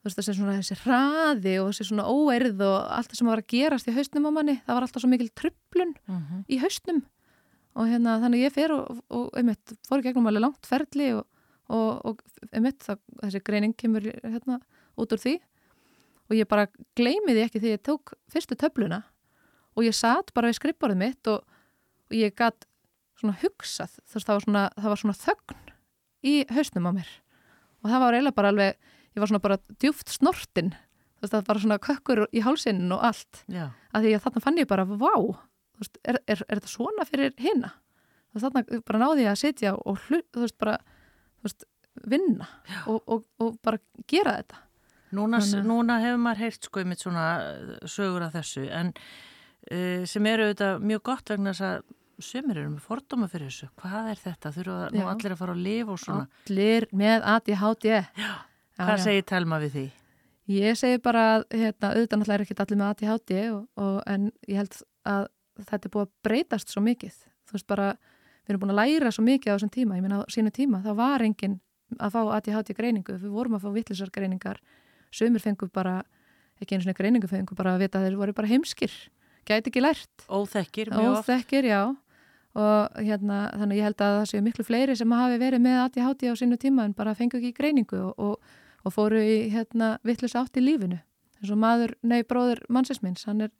[0.05, 3.89] þessi, svona þessi hraði og þessi svona óerð og allt það sem var að gerast
[3.89, 4.57] í haustnum á manni.
[4.65, 6.25] Það var alltaf svo mikil tröflun uh mhm.
[6.31, 6.45] -huh.
[6.49, 7.05] í haustnum
[7.75, 11.25] og hérna þannig ég fer og, og einmitt fór gegnum alveg langt ferli og,
[11.69, 12.21] og
[12.53, 14.61] einmitt það, þessi greining kemur hérna
[15.01, 15.41] út úr því
[16.29, 19.03] og ég bara gleymiði ekki þegar ég tók fyrstu töfluna
[19.75, 21.45] og ég satt bara við skrippborðið mitt og,
[22.11, 22.67] og ég gætt
[23.21, 25.63] svona hugsað þess að það var svona, það var svona þögn
[26.25, 27.11] í hausnum á mér.
[27.85, 30.73] Og það var eiginlega bara alveg, ég var svona bara djúft snortin
[31.21, 33.45] þess að það var svona kökkur í hálsinn og allt.
[33.49, 33.69] Já.
[33.93, 35.13] að því að þarna fann ég bara, vá
[35.79, 37.75] veist, er, er, er þetta svona fyrir hinna
[38.35, 41.67] þarna bara náði ég að sitja og hlu, þú veist bara þú veist,
[42.11, 42.49] vinna
[42.91, 44.63] og, og, og bara gera þetta
[45.15, 50.31] Núna, núna hefur maður heyrt sko einmitt svona uh, sögur af þessu en uh, sem
[50.31, 51.85] eru auðvitað mjög gott vegna þess að
[52.23, 53.69] sömur eru með fordóma fyrir þessu.
[53.81, 54.53] Hvað er þetta?
[54.55, 56.27] Þurfa nú allir að fara að lifa og svona?
[56.49, 57.87] Allir með ADHD.
[58.23, 58.33] Já,
[58.79, 59.05] hvað já.
[59.09, 59.85] segir Telma við því?
[60.55, 64.27] Ég segi bara að hérna, auðvitað náttúrulega er ekki allir með ADHD og, og, en
[64.51, 65.29] ég held að
[65.71, 67.21] þetta er búið að breytast svo mikið.
[67.49, 67.91] Þú veist bara,
[68.45, 69.99] við erum búin að læra svo mikið á þessum tíma.
[69.99, 71.61] Ég minna á sínu tíma, þá var enginn
[71.97, 73.17] að fá ADHD greiningu.
[73.23, 74.61] Við vorum að fá vittlisar greiningar
[75.15, 76.01] sömur fengur bara,
[76.61, 78.95] ekki einu svona greiningu fengur bara að vita að þeir voru bara heimskir.
[79.45, 80.27] Gæti ekki lært.
[80.29, 81.83] Óþekkir, Óþekkir, já.
[82.55, 86.29] Og hérna, þannig ég held að það séu miklu fleiri sem hafi verið með ADHD
[86.31, 88.55] á sínu tíma en bara fengu ekki greiningu og, og,
[88.87, 91.01] og fóru í hérna vittlust átt í lífinu.
[91.41, 93.51] Eins og maður, nei bróður mannsins hann er,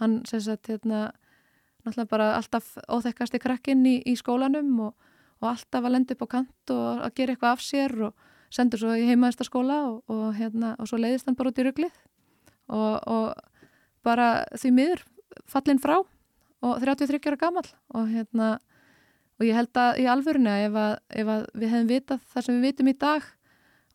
[0.00, 1.10] hann sem sagt hérna,
[1.84, 5.10] náttúrulega bara alltaf óþekkasti krakkinn í, í skólanum og,
[5.44, 8.82] og alltaf að lenda upp á kant og að gera eitthvað af sér og sendur
[8.82, 11.92] svo í heimaðistaskóla og, og, hérna, og svo leiðist hann bara út í rugglið
[12.70, 15.04] og, og bara því miður
[15.50, 18.56] fallin frá og 33 ára gammal og hérna
[19.40, 22.58] og ég held að í alvörinu ef, að, ef að við hefðum vitað það sem
[22.58, 23.28] við vitum í dag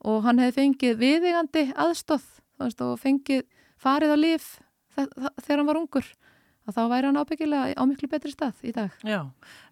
[0.06, 2.26] og hann hefði fengið viðigandi aðstóð
[2.86, 3.44] og fengið
[3.82, 4.48] farið á líf
[4.96, 6.08] þegar hann var ungur
[6.66, 8.94] að þá væri hann ábyggilega á miklu betri stað í dag.
[9.06, 9.20] Já,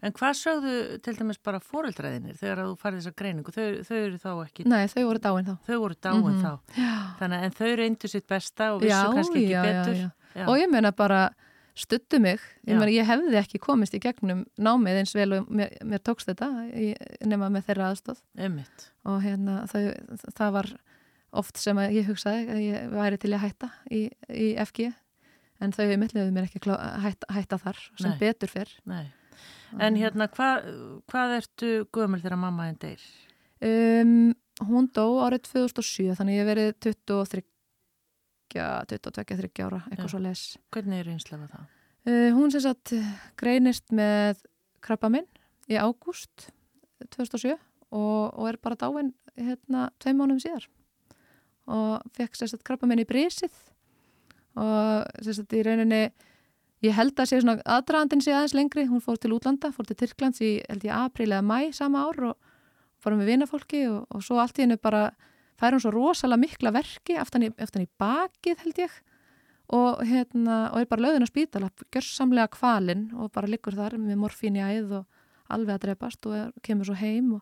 [0.04, 0.74] en hvað sögðu
[1.06, 3.54] til dæmis bara fóreldræðinir þegar þú farið þessa greiningu?
[3.56, 4.68] Þau, þau eru þá ekki...
[4.70, 5.56] Nei, þau voru dáin þá.
[5.70, 6.44] Þau voru dáin mm -hmm.
[6.44, 6.78] þá.
[6.78, 6.94] Já.
[7.22, 10.04] Þannig en þau reyndu sitt besta og vissu já, kannski ekki já, betur.
[10.34, 10.46] Já.
[10.48, 11.24] Og ég meina bara
[11.74, 15.74] stuttu mig, ég, meina, ég hefði ekki komist í gegnum námið eins vel og mér,
[15.82, 16.50] mér tókst þetta
[17.26, 18.22] nema með þeirra aðstóð.
[18.38, 18.92] Emmitt.
[19.10, 19.82] Og hérna þau,
[20.38, 20.70] það var
[21.34, 24.92] oft sem ég hugsaði að ég væri til að hætta í, í FG
[25.64, 28.20] en þau meðleguðu mér ekki að hætta, hætta þar sem Nei.
[28.22, 29.06] betur fyrr Nei.
[29.82, 30.50] En hérna, hva,
[31.10, 33.02] hvað ertu gömul þegar mamma en deyr?
[33.64, 34.34] Um,
[34.70, 37.46] hún dó árið 2007 þannig ég verið 23
[38.54, 41.70] 22-23 ára eitthvað svo les Hvernig er einslega það?
[42.04, 42.94] Uh, hún sem sagt
[43.40, 44.44] greinist með
[44.84, 45.28] krabba minn
[45.72, 46.50] í ágúst
[47.16, 50.68] 2007 og, og er bara dáin hérna tvei mánum síðar
[51.72, 53.56] og fekk sérstaklega krabba minn í brísið
[54.60, 56.04] og í rauninni
[56.84, 59.98] ég held að sé svona aðdraðandin sé aðeins lengri, hún fór til útlanda, fór til
[60.00, 62.52] Tyrklands í held ég april eða mæ sama ár og
[63.04, 65.10] fórum við vinafólki og, og svo allt í hennu bara
[65.60, 68.96] fær hún svo rosalega mikla verki aftan í bakið held ég.
[69.74, 74.20] Og hérna og er bara löðin að spítala, gjörsamlega kvalinn og bara liggur þar með
[74.20, 75.22] morfín í æð og
[75.54, 77.42] alveg að drepast og er, kemur svo heim og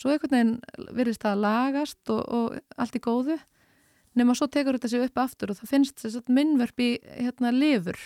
[0.00, 3.38] svo einhvern veginn virðist það að lagast og, og allt í góðu
[4.18, 7.98] nema svo tekur þetta sér upp aftur og það finnst þess að minnverfi hérna lifur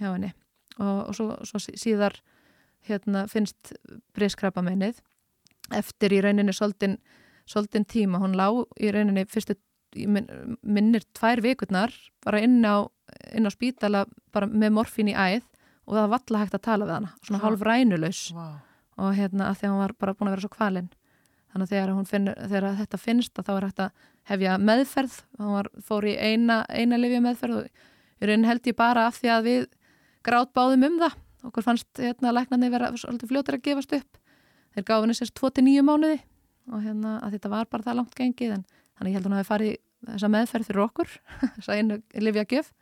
[0.00, 0.32] hjá henni.
[0.78, 2.18] Og, og svo, svo síðar
[2.88, 3.74] hérna finnst
[4.16, 4.98] briskrabba mennið
[5.72, 9.56] eftir í rauninni svolítinn tíma, hún lág í rauninni fyrstu
[9.94, 12.82] minnir tvær vikurnar bara inn á,
[13.32, 15.44] inn á spítala bara með morfin í æð
[15.86, 17.12] og það var valla hægt að tala við hana.
[17.22, 18.56] Svona hálf rænulegs wow.
[18.98, 20.90] og hérna að því að hún var bara búin að vera svo kvalinn
[21.54, 25.18] þannig að þegar, finnur, þegar þetta finnst þá er hægt að hefja meðferð.
[25.38, 29.30] Var, fór í eina, eina lifja meðferð og í raunin held ég bara af því
[29.30, 29.68] að við
[30.26, 31.16] grátt báðum um það.
[31.44, 34.20] Okkur fannst hérna læknarni vera svolítið fljóttir að gefast upp.
[34.74, 36.18] Þeir gáði henni sérst 29 mánuði
[36.72, 38.64] og hérna að þetta var bara það langt gengið en
[38.96, 39.74] þannig ég held hún að við farið
[40.08, 41.12] þessa meðferð fyrir okkur
[41.58, 42.72] þessa einu lifja gef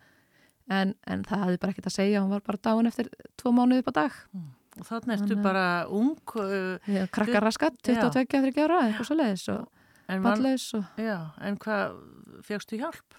[0.71, 2.23] en, en það hefði bara ekkert að segja.
[2.23, 4.17] Hún var bara dáin eftir tvo mánuði på dag.
[4.33, 4.51] Mm.
[4.81, 11.19] Og þannig ertu bara ung uh, Krakkaraskat, 22-23 ára eitthvað svo leiðis og balleis Já,
[11.45, 11.99] en hvað,
[12.47, 13.19] fegstu hjálp?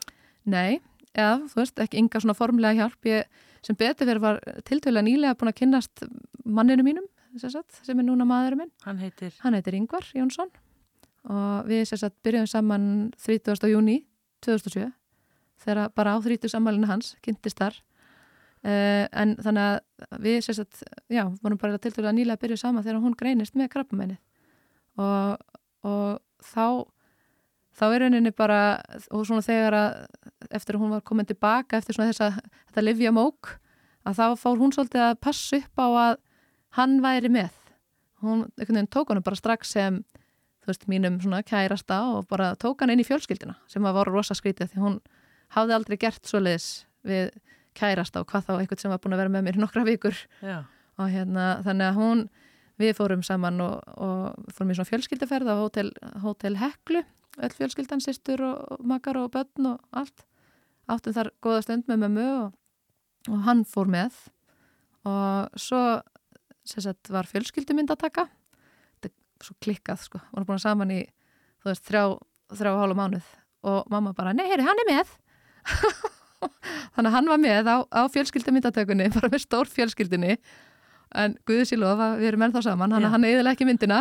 [0.49, 0.81] Nei,
[1.13, 3.29] já, þú veist, ekki ynga svona formlega hjálp ég,
[3.65, 6.05] sem betur verið var tiltölu nýlega búin að kynnast
[6.43, 7.05] manninu mínum
[7.41, 9.33] sagt, sem er núna maðurinn minn Hann heitir?
[9.41, 10.51] Hann heitir Yngvar Jónsson
[11.29, 12.85] og við sagt, byrjuðum saman
[13.21, 13.69] 30.
[13.71, 14.01] júni
[14.43, 14.89] 2007
[15.63, 16.51] þegar bara á 30.
[16.51, 17.79] sammælinu hans kynntist þar
[18.63, 19.63] Uh, en þannig
[20.07, 23.57] að við sérstætt, já, vorum bara til dælu að nýlega byrja sama þegar hún greinist
[23.59, 24.15] með krabbamenni
[24.95, 25.41] og,
[25.83, 26.87] og þá
[27.75, 28.59] þá er rauninni bara
[29.11, 32.85] og svona þegar að eftir að hún var komin tilbaka eftir svona þess að þetta
[32.85, 33.55] livja mók
[34.07, 36.15] að þá fór hún svolítið að passa upp á að
[36.77, 37.51] hann væri með.
[38.23, 39.99] Hún, einhvern veginn tók hann bara strax sem
[40.63, 44.15] þú veist, mínum svona kærasta og bara tók hann inn í fjölskyldina sem að voru
[44.15, 44.99] rosa skrítið því hún
[45.55, 47.33] hafði aldrei gert svo leiðis við
[47.77, 50.17] kærast á hvað þá eitthvað sem var búin að vera með mér nokkra vikur.
[50.41, 50.63] Já.
[51.01, 52.19] og hérna þannig að hún
[52.77, 55.89] við fórum saman og, og fórum í svona fjölskyldaferð á hótel,
[56.21, 57.01] hótel Heklu
[57.41, 60.25] öll fjölskyldan, sýstur og, makar og börn og allt.
[60.91, 62.55] Áttum þar goða stund með mömu og,
[63.31, 64.17] og hann fór með.
[65.07, 65.81] Og svo
[66.67, 68.27] sagt, var fjölskyldumynd að taka
[69.03, 70.21] þetta svo klikkað sko.
[70.31, 71.01] Vorum búin saman í
[71.63, 72.03] þú veist þrjá,
[72.53, 73.31] þrjá hálf mánuð.
[73.63, 75.13] Og mamma bara, nei, heyri, hann er með
[76.95, 80.37] þannig að hann var með á, á fjölskyldumyndatökunni bara með stór fjölskyldinni
[81.13, 83.99] en Guði sílofa, við erum ennþá saman hann, hann eðilega ekki myndina.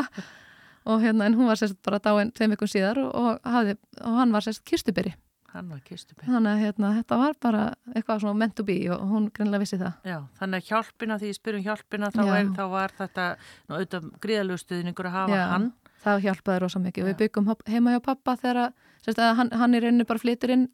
[0.88, 4.16] Og hérna, en hún var sérst bara dáin tveim vikun síðar og, og, hafði, og
[4.18, 5.12] hann var sérst kistuberi
[5.52, 9.78] þannig að hérna, þetta var bara eitthvað svona meant to be og hún greinlega vissi
[9.80, 9.98] það.
[10.08, 14.06] Já, þannig að hjálpina, því ég spyrum hjálpina þá, er, þá var þetta ná, auðvitað
[14.24, 15.66] gríðalöstuðin ykkur að hafa Já, hann.
[16.06, 17.08] það hjálpaði rosa mikið, Já.
[17.10, 18.62] við byggum heima hjá pappa þegar
[19.04, 20.66] sérst, hann, hann er einnig bara flytur inn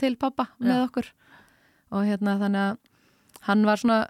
[0.00, 1.10] til pappa með okkur.
[1.90, 2.80] Og hérna þannig að
[3.48, 4.00] hann var svona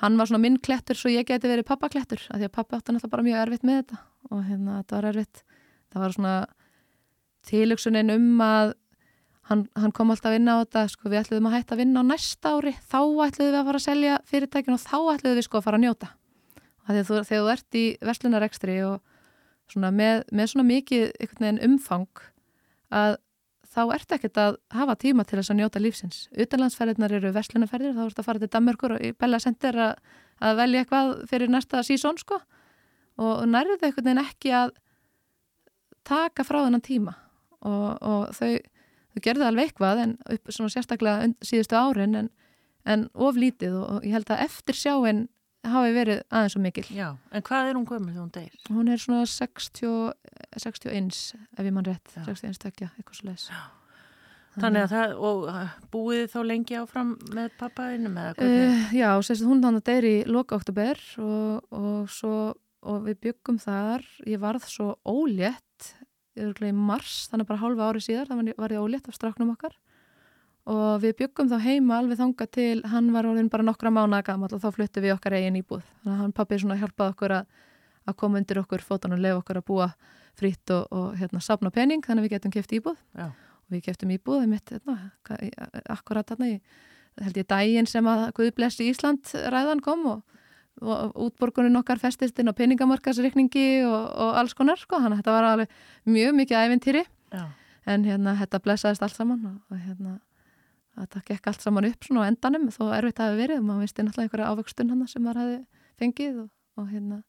[0.00, 2.94] hann var svona minn klettur svo ég geti verið pappaklettur af því að pappa átti
[2.94, 3.98] náttúrulega bara mjög erfitt með þetta.
[4.30, 5.42] Og hérna þetta var erfitt.
[5.90, 6.36] Það var svona
[7.50, 8.72] tilugsunin um að
[9.50, 12.10] hann, hann kom alltaf inn á þetta sko við ætluðum að hætta að vinna á
[12.10, 15.60] næsta ári þá ætluðum við að fara að selja fyrirtækin og þá ætluðum við sko
[15.60, 16.10] að fara að njóta.
[16.90, 18.96] Þegar þú, þegar þú ert í verslunarekstri og
[19.70, 22.24] svona með, með svona mikið umfang
[22.90, 23.18] að
[23.70, 26.24] þá ert ekkert að hafa tíma til þess að njóta lífsins.
[26.34, 30.00] Utanlandsferðirnar eru verslunaferðir, þá ert að fara til Danmarkur og Bella Center að,
[30.42, 32.40] að velja eitthvað fyrir næsta sísón sko.
[33.20, 34.74] Og nærðu þau einhvern veginn ekki að
[36.08, 37.14] taka frá þennan tíma.
[37.60, 38.56] Og, og þau,
[39.14, 42.30] þau gerðu alveg eitthvað en upp sérstaklega síðustu árin en,
[42.88, 45.26] en oflítið og ég held að eftir sjáinn
[45.66, 46.86] hafi verið aðeins og mikil.
[46.94, 48.54] Já, en hvað er hún gömul þegar hún deyr?
[48.70, 49.92] Hún er svona 60,
[50.56, 52.24] 61 ef ég mann rétt, já.
[52.28, 53.50] 61 stökja, eitthvað svo leiðis.
[54.60, 58.64] Þannig að það, og uh, búið þá lengi áfram með pappaðinu með að hvernig?
[58.64, 62.34] Uh, já, sérst, hún hann að deyr í loka oktober og, og, svo,
[62.82, 65.92] og við byggum þar, ég varð svo ólétt
[66.40, 69.76] í mars, þannig bara hálfa ári síðar, það var ég ólétt af stráknum okkar
[70.70, 74.50] og við byggum þá heima alveg þanga til, hann var orðin bara nokkra mánuða gammal
[74.54, 75.82] og þá fluttu við okkar eigin íbúð.
[76.04, 77.60] Þannig að hann pappi svona hjálpaði okkur að,
[78.06, 79.90] að koma undir okkur fótan og lefa okkur að búa
[80.38, 83.00] fritt og, og hérna sapna pening þannig að við getum kæft íbúð.
[83.18, 83.26] Já.
[83.30, 84.96] og við kæftum íbúð mitt, hérna,
[85.90, 86.56] akkurat þarna í,
[87.20, 90.40] held ég dægin sem að Guðblessi Ísland ræðan kom og,
[90.80, 95.36] og útborgunin okkar festist inn á peningamarkasreikningi og, og alls konar sko, þannig að þetta
[95.36, 97.04] var alveg mjög mikið ævintýri.
[97.90, 100.18] En hérna þetta blessaðist allt saman og hérna
[101.06, 103.84] það gekk allt saman upp svona á endanum þó erfitt að hafa verið og maður
[103.86, 105.58] veisti náttúrulega einhverja ávöxtun hann sem maður hafi
[106.00, 106.48] fengið og,
[106.80, 107.20] og hérna.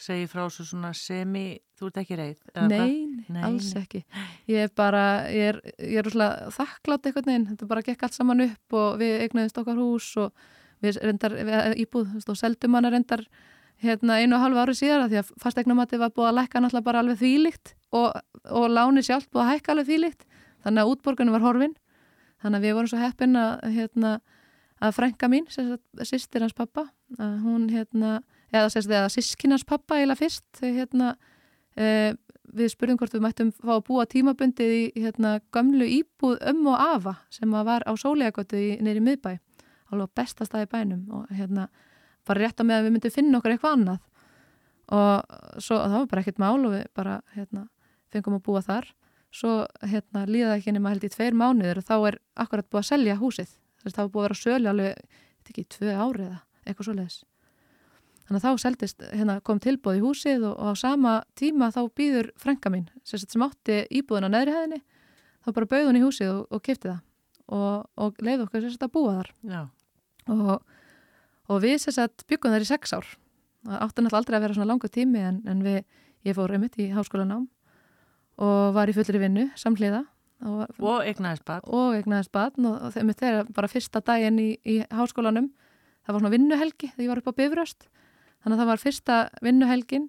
[0.00, 1.44] Segji frá svo svona semi
[1.76, 2.38] þú ert ekki reyð?
[2.70, 4.00] Nei, nei, alls ekki.
[4.48, 6.08] Ég er bara, ég er, ég er
[6.56, 10.32] þakklátt eitthvað neinn, þetta bara gekk allt saman upp og við eignuðist okkar hús og
[10.80, 13.26] við reyndar við íbúð og seldum hann að reyndar
[13.80, 16.88] hérna einu og halvu ári síðar að því að fastegnumatti var búið að lækka náttúrulega
[16.88, 18.08] bara alveg þvílikt og,
[18.48, 20.26] og láni sjálf búið að hækka alveg þvílikt
[20.64, 21.76] þannig að útborgunum var horfin
[22.40, 24.14] Þannig að við vorum svo heppin að, hérna,
[24.80, 26.86] að frænka mín, sýstir hans pappa,
[27.18, 28.20] að hún, hérna,
[28.52, 31.10] eða eða sískinans pappa eiginlega fyrst, þau, hérna,
[31.76, 32.14] e,
[32.56, 36.80] við spurðum hvort við mættum fá að búa tímabundið í hérna, gömlu íbúð um og
[36.80, 39.36] afa sem var á sólegagotu neyri miðbæ,
[39.92, 41.68] alveg bestastæði bænum og hérna,
[42.26, 44.00] bara rétt á með að við myndum finna okkur eitthvað annað.
[44.90, 47.68] Og svo, það var bara ekkert mál og við bara, hérna,
[48.10, 48.88] fengum að búa þar
[49.30, 52.88] svo hérna, líða ekki nema held í tveir mánuður og þá er akkurat búið að
[52.90, 53.56] selja húsið.
[53.80, 56.86] Þess að það var búið að vera að sölja alveg ekki tvei ári eða eitthvað
[56.86, 57.20] svo leiðis
[58.30, 61.80] þannig að þá seldist, hérna, kom tilbúið í húsið og, og á sama tíma þá
[61.98, 64.78] býður frænka mín sem átti íbúðin á neðri hæðinni
[65.42, 67.00] þá bara bauð hún í húsið og, og kipti það
[67.50, 69.32] og, og leiði okkur sérst að búa þar.
[71.50, 73.08] Og við sérst byggum þar í sex ár.
[73.66, 75.80] Það átti náttúrulega aldrei að vera svona langa tími en, en við,
[76.28, 77.48] ég fór einmitt í háskólanám
[78.40, 80.04] og var í fullri vinnu samhliða
[80.48, 84.80] og, og egnaðist batn og egnaðist batn og, þeim er bara fyrsta daginn í, í
[84.88, 85.50] háskólanum.
[86.06, 87.90] Það var svona vinnuhelgi þegar ég var upp á Bifröst.
[88.40, 90.08] Þannig að það var fyrsta vinnuhelgin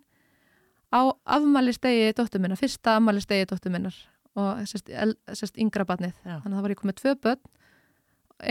[0.91, 1.01] á
[1.35, 3.97] afmælistegi dóttur minnar, fyrsta afmælistegi dóttur minnar
[4.39, 6.37] og sérst, el, sérst yngra batnið Já.
[6.39, 7.41] þannig að það var ég komið tvö börn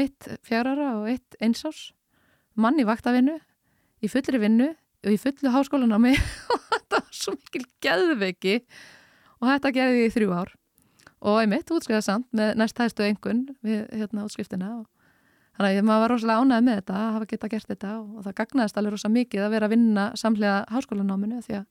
[0.02, 1.90] eitt fjárara og eitt einsás
[2.60, 3.38] mann í vaktavinnu
[4.04, 4.68] í fullri vinnu
[5.00, 6.12] og í fullu háskólanámi.
[6.52, 8.56] Og þetta var svo mikil gæðveiki
[9.40, 10.54] og þetta gerði ég í þrjú ár.
[11.20, 14.86] Og einmitt útskriða samt með næst hægstu engun við hérna útskriftina og
[15.56, 18.24] þannig að maður var rosalega ánægð með þetta að hafa geta gert þetta og, og
[18.26, 21.66] það gagnaðist alveg rosalega mikið að vera að vinna samlega háskólanáminu því að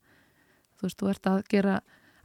[0.79, 1.79] þú veist, þú ert að gera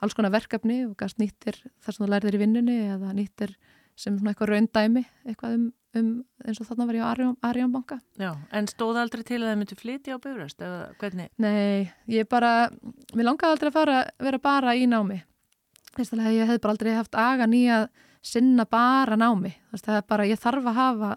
[0.04, 3.57] alls konar verkefni og gæst nýttir þar sem þú lærðir í vinnunni eða nýttir
[3.96, 6.09] sem svona eitthvað raundæmi eitthvað um, um
[6.44, 7.11] eins og þarna var ég á
[7.48, 11.30] Arjónbanka Já, en stóð aldrei til að það myndi flytja á byrjast eða hvernig?
[11.40, 12.68] Nei, ég bara,
[13.14, 15.20] mér langaði aldrei að fara, vera bara í námi
[15.94, 17.88] Fyrstulega ég hef bara aldrei haft agan í að
[18.24, 19.52] sinna bara námi.
[19.74, 21.11] Það er bara, ég þarf að hafa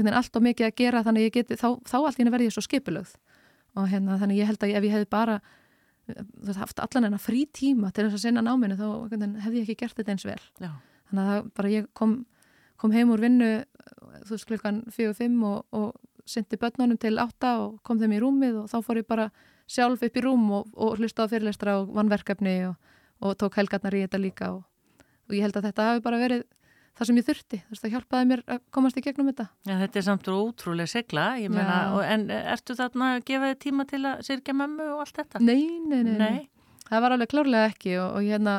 [0.00, 2.54] allt og mikið að gera þannig ég geti, þá, þá allt í henni verði ég
[2.54, 3.16] svo skipulögð.
[3.78, 5.40] Og hérna þannig ég held að ef ég hef bara
[6.58, 8.86] haft allan enna frí tíma til þess að sinna náminu þá
[9.44, 10.40] hefði ég ekki gert þetta eins vel.
[10.62, 10.72] Já.
[11.10, 12.14] Þannig að bara ég kom,
[12.80, 13.50] kom heim úr vinnu
[14.26, 18.60] þú veist klukkan 4-5 og, og syndi börnunum til 8 og kom þeim í rúmið
[18.62, 19.30] og þá fór ég bara
[19.70, 22.76] sjálf upp í rúm og, og hlustaði fyrirlestra og vannverkefni og
[23.20, 24.64] og tók helgarnar í þetta líka og,
[25.28, 26.46] og ég held að þetta hafi bara verið
[26.98, 29.46] það sem ég þurfti, þú veist það hjálpaði mér að komast í gegnum þetta.
[29.68, 33.60] Já þetta er samt ótrúlega segla, ég meina, og, en ertu þarna að gefa þið
[33.64, 35.40] tíma til að sirkja mömmu og allt þetta?
[35.44, 36.82] Nei, nei, nei, nei.
[36.88, 38.56] það var alveg klárlega ekki og, og hérna,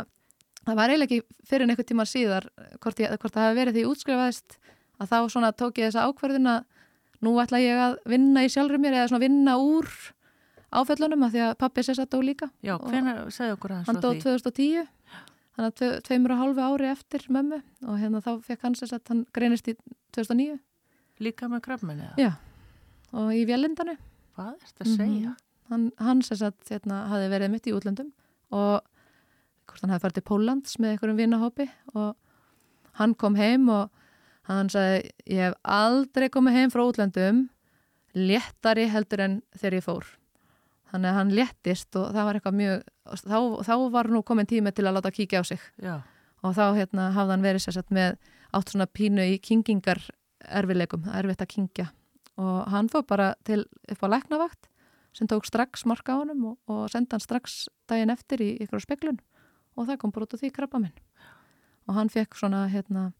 [0.63, 3.86] það var eiginlega ekki fyrir einhver tíma síðar hvort, ég, hvort það hafi verið því
[3.91, 4.58] útskrifaðist
[5.02, 6.56] að þá svona tók ég þessa ákverðina
[7.21, 9.89] nú ætla ég að vinna í sjálfur mér eða svona vinna úr
[10.71, 12.49] áfellunum að því að pappi sér satt á líka.
[12.63, 13.79] Já, hvernig segði okkur því?
[13.89, 14.88] Hann dóð 2010,
[15.55, 18.93] þannig að tve, tveimur og hálfu ári eftir mömmu og hérna þá fekk hann sér
[18.93, 19.75] satt, hann greinist í
[20.15, 20.60] 2009.
[21.21, 22.07] Líka með krabmenni?
[22.19, 22.31] Já,
[23.13, 23.97] og í Vjellindanu.
[24.36, 25.12] Hvað er þetta að segja?
[25.12, 25.47] Mm -hmm.
[25.71, 28.12] Hann, hann sér satt, hérna, hafi verið mitt í útlöndum
[28.51, 28.81] og
[29.67, 32.15] hvort hann hafi farið til Póllands með einhverjum vinahópi og
[32.99, 33.89] hann kom heim og
[34.49, 37.49] hann sagði, ég hef aldrei komið heim frá útlöndum
[38.17, 40.10] léttari heldur en þegar ég fór
[40.91, 42.84] þannig að hann léttist og það var eitthvað mjög
[43.23, 45.62] þá, þá var nú komin tími til að láta kíkja á sig.
[45.82, 46.01] Já.
[46.41, 48.17] og þá hérna hafði hann verið sérsett með
[48.51, 50.01] átt svona pínu í kingingar
[50.41, 51.91] erfileikum, erfitt að kingja
[52.41, 54.69] og hann fór bara til upp á læknavakt
[55.13, 58.80] sem tók strax marka á honum og, og senda hann strax daginn eftir í ykkur
[58.80, 59.19] á speklun
[59.75, 60.95] og það kom bara út af því krabba minn.
[61.89, 63.12] Og hann fekk svona hérna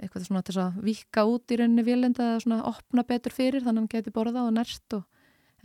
[0.00, 3.76] eitthvað svona til að vika út í rauninni viljenda eða svona opna betur fyrir þannig
[3.76, 5.04] að hann geti borða og nærst og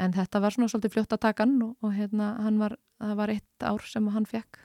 [0.01, 3.15] en þetta var svona svolítið fljótt að taka hann og, og hérna hann var, það
[3.21, 4.62] var eitt ár sem hann fekk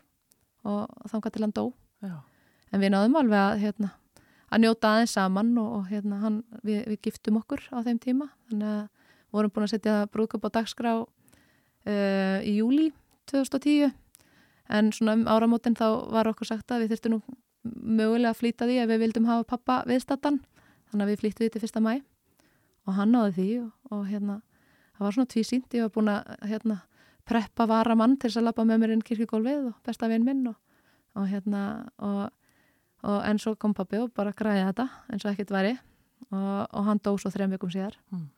[0.68, 1.64] og þángat til hann dó.
[2.00, 2.16] Já.
[2.72, 3.90] en við náðum alveg að, hérna,
[4.48, 8.30] að njóta aðeins saman og, og hérna, hann, við, við giftum okkur á þeim tíma.
[8.48, 8.86] Þannig að
[9.34, 12.90] vorum búin að setja brúðköp á dagskrá uh, í júli
[13.30, 13.92] 2010
[14.70, 17.20] en svona um áramótin þá var okkur sagt að við þurftum nú
[17.64, 20.40] mögulega að flýta því að við vildum hafa pappa viðstattan
[20.90, 21.92] þannig að við flýttum því til fyrsta mæ
[22.88, 24.38] og hann náði því og, og hérna
[25.00, 26.80] það var svona tvísýnt, ég var búin að hérna,
[27.28, 30.58] preppa varamann til þess að lappa með mér inn kirkigólfið og besta vinn minn og,
[31.16, 31.62] og hérna
[32.04, 32.26] og,
[33.06, 35.78] og en svo kom pappi og bara græði þetta eins og ekkert væri
[36.30, 38.28] og hann dó svo þrejum vikum síðar hmm.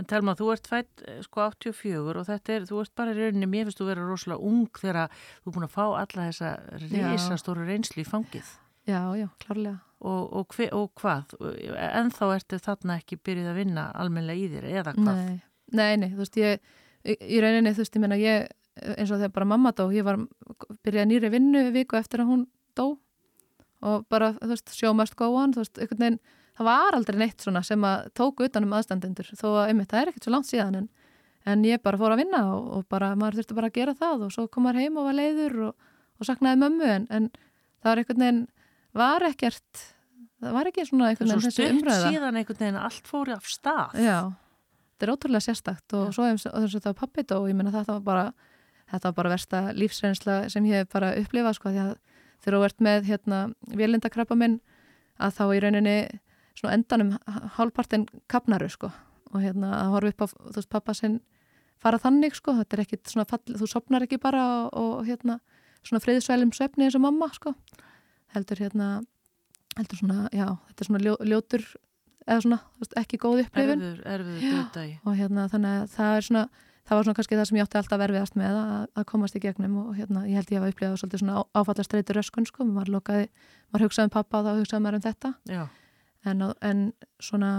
[0.00, 3.18] En Telma, þú ert fætt eh, sko 84 og þetta er, þú ert bara í
[3.18, 6.52] rauninni, mér finnst þú vera rosalega ung þegar þú er búin að fá alla þessa
[6.86, 8.50] reysastóru reynslu í fangið.
[8.88, 9.78] Já, já, klárlega.
[10.00, 11.34] Og, og, hver, og hvað?
[11.76, 15.20] En þá ertu þarna ekki byrjuð að vinna almenlega í þér eða hvað?
[15.20, 15.38] Nei,
[15.76, 16.72] nei, nei þú veist, ég,
[17.04, 18.50] í rauninni, þú veist, ég menna, ég,
[18.96, 20.20] eins og þegar bara mamma dó, ég var
[20.84, 22.44] byrjað nýri vinnu viku eftir að hún
[22.78, 22.92] dó.
[23.80, 26.20] Og bara, þú veist, sjómast góðan, þú veist, einhvern veginn,
[26.60, 30.10] það var aldrei neitt svona sem að tóku utanum aðstandendur, þó að, einmitt, það er
[30.10, 30.88] ekkert svo langt síðan en,
[31.48, 34.26] en ég bara fór að vinna og, og bara, maður þurfti bara að gera það
[34.26, 35.88] og svo kom maður heim og var leiður og,
[36.20, 37.30] og saknaði mömmu en, en
[37.80, 38.42] það var einhvern veginn
[39.00, 39.86] var ekkert
[40.40, 42.12] það var ekki svona einhvern veginn þessu umræða.
[42.12, 43.96] síðan einhvern veginn allt fóri af stað.
[44.00, 44.18] Já,
[45.00, 46.12] þetta er ótrúlega sérstakt og já.
[46.12, 48.24] svo eins og þetta var pappit og ég menna þetta var bara
[48.90, 51.92] þetta var bara versta lífsreynsla sem ég hef bara upplifað sko því að
[52.40, 53.38] þegar þú ert með hérna
[53.80, 54.58] vélindakrabba minn
[55.20, 55.96] að þá í rauninni
[56.58, 57.14] svona endanum
[57.56, 58.90] hálfpartin kapnaru sko
[59.30, 61.20] og hérna að horfa upp á þú veist pappa sinn
[61.80, 65.38] fara þannig sko þetta er ekkit svona fall, þú sopnar ekki bara og, og hérna
[65.80, 67.54] svona friðsvælum söfni eins og mamma sko
[68.34, 68.98] heldur hérna
[69.78, 71.64] heldur svona, já, þetta er svona ljó, ljótur
[72.30, 72.60] eða svona,
[73.00, 76.44] ekki góð upplifin erfiður, erfiður döðdagi og hérna þannig að það er svona
[76.90, 79.42] það var svona kannski það sem ég átti alltaf verfiðast með að, að komast í
[79.44, 83.28] gegnum og hérna ég held ég að upplifa svolítið svona áfallastreyti röskun sko, maður lokaði,
[83.70, 85.32] maður hugsaði um pappa og þá hugsaði maður um þetta.
[86.30, 86.80] En, en
[87.22, 87.50] svona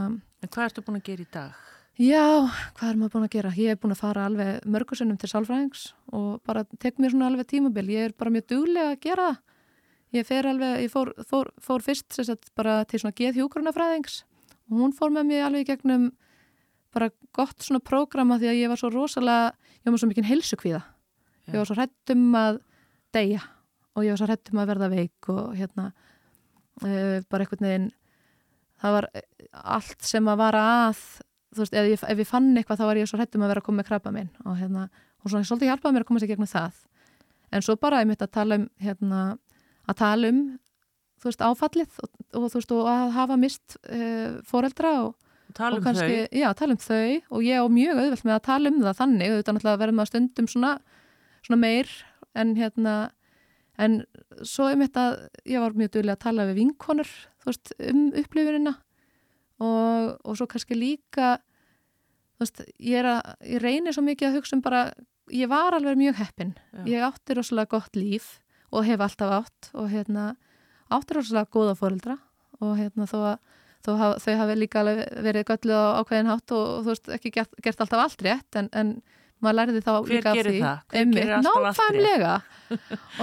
[0.41, 1.61] En hvað ertu búin að gera í dag?
[2.01, 2.25] Já,
[2.79, 3.53] hvað er maður búin að gera?
[3.61, 5.85] Ég er búin að fara alveg mörgursunum til sálfræðings
[6.17, 9.39] og bara tek mér svona alveg tímabil, ég er bara mjög duglega að gera það.
[10.11, 14.17] Ég fer alveg, ég fór, fór, fór fyrst sagt, bara til svona geðhjógrunafræðings
[14.71, 16.09] og hún fór með mér alveg gegnum
[16.91, 20.27] bara gott svona prógrama því að ég var svo rosalega, ég var með svo mikinn
[20.27, 20.81] helsukvíða,
[21.51, 22.61] ég var svo hrættum að
[23.15, 23.41] deyja
[23.95, 27.89] og ég var svo hrættum að verða veik og hérna uh, bara einhvern veginn
[28.81, 29.09] það var
[29.77, 31.03] allt sem að vara að
[31.51, 33.63] þú veist, ef ég, ef ég fann eitthvað þá var ég svo hrættum að vera
[33.63, 34.87] að koma með krabba minn og hérna,
[35.21, 36.81] hún svona svolítið hjálpaði mér að koma sér gegnum það.
[37.51, 39.21] En svo bara ég mitt að tala um hérna
[39.89, 40.41] að tala um
[41.21, 45.15] þú veist áfallið og, og þú veist og að hafa mist uh, foreldra og,
[45.55, 46.37] tala um og kannski, þau?
[46.41, 47.17] Já, tala um þau.
[47.37, 50.11] Og ég á mjög auðvelt með að tala um það þannig, auðvitað náttúrulega verðum að
[50.11, 50.71] stundum svona,
[51.41, 51.91] svona meir
[52.41, 52.95] en hérna
[53.81, 54.01] en
[54.47, 55.05] svo um þetta,
[55.49, 58.75] ég var mjög duglega að tala við vinkonur, þú veist, um upplifunina.
[59.61, 61.35] Og, og svo kannski líka
[62.41, 64.85] þú veist, ég er að, ég reynir svo mikið að hugsa um bara,
[65.29, 66.85] ég var alveg mjög heppin, já.
[66.89, 68.39] ég átti rosalega gott líf
[68.71, 70.31] og hef alltaf átt og hérna
[70.97, 72.17] áttur rosalega góða fórildra
[72.61, 73.37] og hérna þó að
[73.81, 77.31] þó haf, þau hafi líka verið göllu á ákveðin hátt og, og þú veist ekki
[77.33, 78.91] gert, gert alltaf allt rétt en, en
[79.41, 80.59] maður lærði þá Hver líka af því.
[80.99, 82.35] einmitt, náfæmlega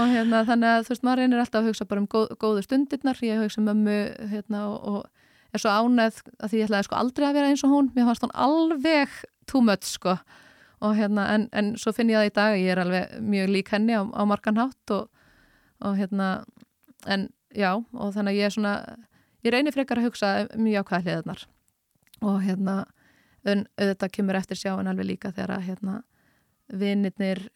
[0.01, 2.65] og hérna þannig að þú veist maður reynir alltaf að hugsa bara um góð, góðu
[2.67, 3.21] stundirnar.
[3.23, 3.99] Ég hugsa um mömmu
[4.33, 7.63] hérna og, og er svo ánæð að því ég ætlaði sko aldrei að vera eins
[7.65, 7.93] og hún.
[7.95, 9.15] Mér fannst hún alveg
[9.47, 10.17] too much sko.
[10.83, 13.73] Og hérna en, en svo finn ég það í dag ég er alveg mjög lík
[13.75, 15.07] henni á, á margan hátt og
[15.79, 16.45] og hérna,
[17.07, 17.29] en
[17.59, 18.75] já og þannig að ég er svona
[19.47, 21.47] ég reynir frekar að hugsa mjög ákvæða hliðarnar.
[22.27, 22.77] Og hérna
[23.49, 25.97] auðvitað kemur eftir sjáin alveg líka þegar að hérna
[26.69, 27.47] vinnirnir,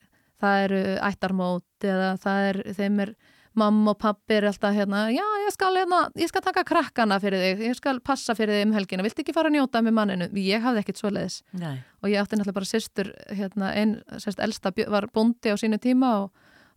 [0.41, 3.11] það eru ættarmót eða það er, þeim er
[3.59, 7.43] mamma og pappi er alltaf hérna já ég skal hérna, ég skal taka krakkana fyrir
[7.43, 10.29] þig ég skal passa fyrir þig um helgina, vilt ekki fara að njóta með manninu,
[10.41, 14.73] ég hafði ekkit svo leiðis og ég átti náttúrulega bara sýstur hérna, einn, sérst, elsta
[14.95, 16.33] var bondi á sínu tíma og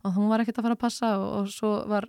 [0.06, 2.06] og hún var ekkert að fara að passa og, og svo var,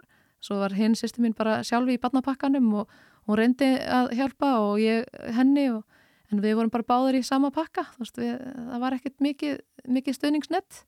[0.50, 2.92] var hinn sýstu mín bara sjálfi í barnapakkanum og
[3.28, 5.84] hún reyndi að hjálpa og ég henni og,
[6.32, 7.86] en við vorum bara báður í sama pakka.
[7.98, 10.82] Veist, við, það var ekkert mikið, mikið stöðningsnett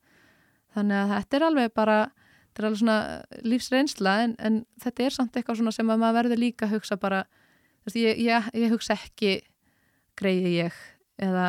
[0.76, 2.00] þannig að þetta er alveg bara
[2.50, 3.00] þetta er alveg svona
[3.46, 6.98] lífsreynsla en, en þetta er samt eitthvað svona sem að maður verður líka að hugsa
[7.02, 7.24] bara
[7.86, 9.36] veist, ég, ég, ég hugsa ekki
[10.20, 10.80] greiði ég
[11.20, 11.48] eða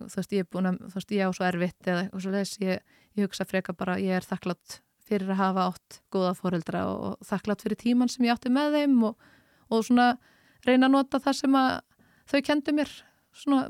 [0.00, 2.34] þú veist ég er búin að þú veist ég á svo erfitt eða eitthvað svo
[2.34, 6.84] leiðis ég ég hugsa freka bara ég er þakklátt fyrir að hafa átt góða fóreldra
[6.90, 9.28] og þakklátt fyrir tíman sem ég átti með þeim og,
[9.70, 10.14] og svona
[10.64, 11.70] reyna að nota það sem að
[12.32, 12.94] þau kendu mér
[13.34, 13.68] svona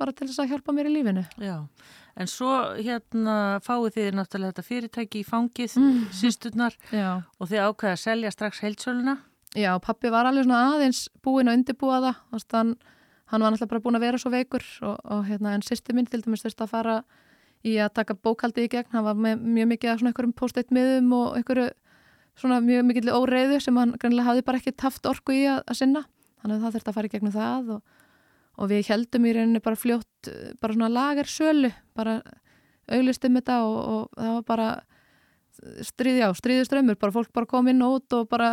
[0.00, 1.22] bara til þess að hjálpa mér í lífinu.
[1.38, 1.68] Já,
[2.12, 6.00] En svo hérna fáið þið náttúrulega þetta fyrirtæki í fangið, mm.
[6.12, 9.16] sísturnar og þið ákveða að selja strax heilsöluna.
[9.56, 12.44] Já, pappi var alveg svona aðeins búin að undirbúa það.
[12.52, 12.74] Þann,
[13.32, 16.08] hann var náttúrulega bara búin að vera svo veikur og, og hérna en sýsti minn
[16.08, 16.98] til dæmis þurfti að fara
[17.66, 18.90] í að taka bókaldi í gegn.
[18.94, 21.70] Hann var með mjög mikið af svona einhverjum post-it miðum og einhverju
[22.40, 25.80] svona mjög mikið óreiðu sem hann grannlega hafði bara ekki taft orku í að, að
[25.82, 26.04] sinna.
[26.42, 27.98] Þannig að það þurfti að fara í gegnum það og,
[28.58, 30.30] og við heldum í rauninni bara fljótt,
[30.62, 32.16] bara svona lagersölu, bara
[32.92, 34.70] auglistum þetta og, og það var bara
[35.86, 38.50] stríði á, stríðuströmmur, bara fólk bara kom inn og út og bara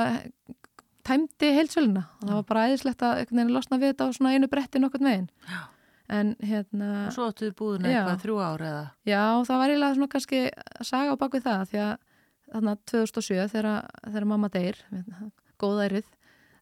[1.08, 4.82] tæmdi heilsvöluna og það var bara æðislegt að losna við þetta á svona einu bretti
[4.82, 5.30] nokkur megin
[6.10, 8.86] en hérna og svo ættuðu búin eitthvað þrjú ára eða?
[9.10, 11.94] Já það var eiginlega svona kannski að saga á bakvið það því að
[12.50, 13.70] þarna 2007 þegar,
[14.08, 14.80] þegar mamma deyr
[15.62, 16.08] góðærið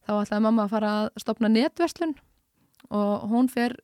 [0.07, 2.15] þá ætlaði mamma að fara að stopna netverslun.
[2.95, 3.75] Og hún fer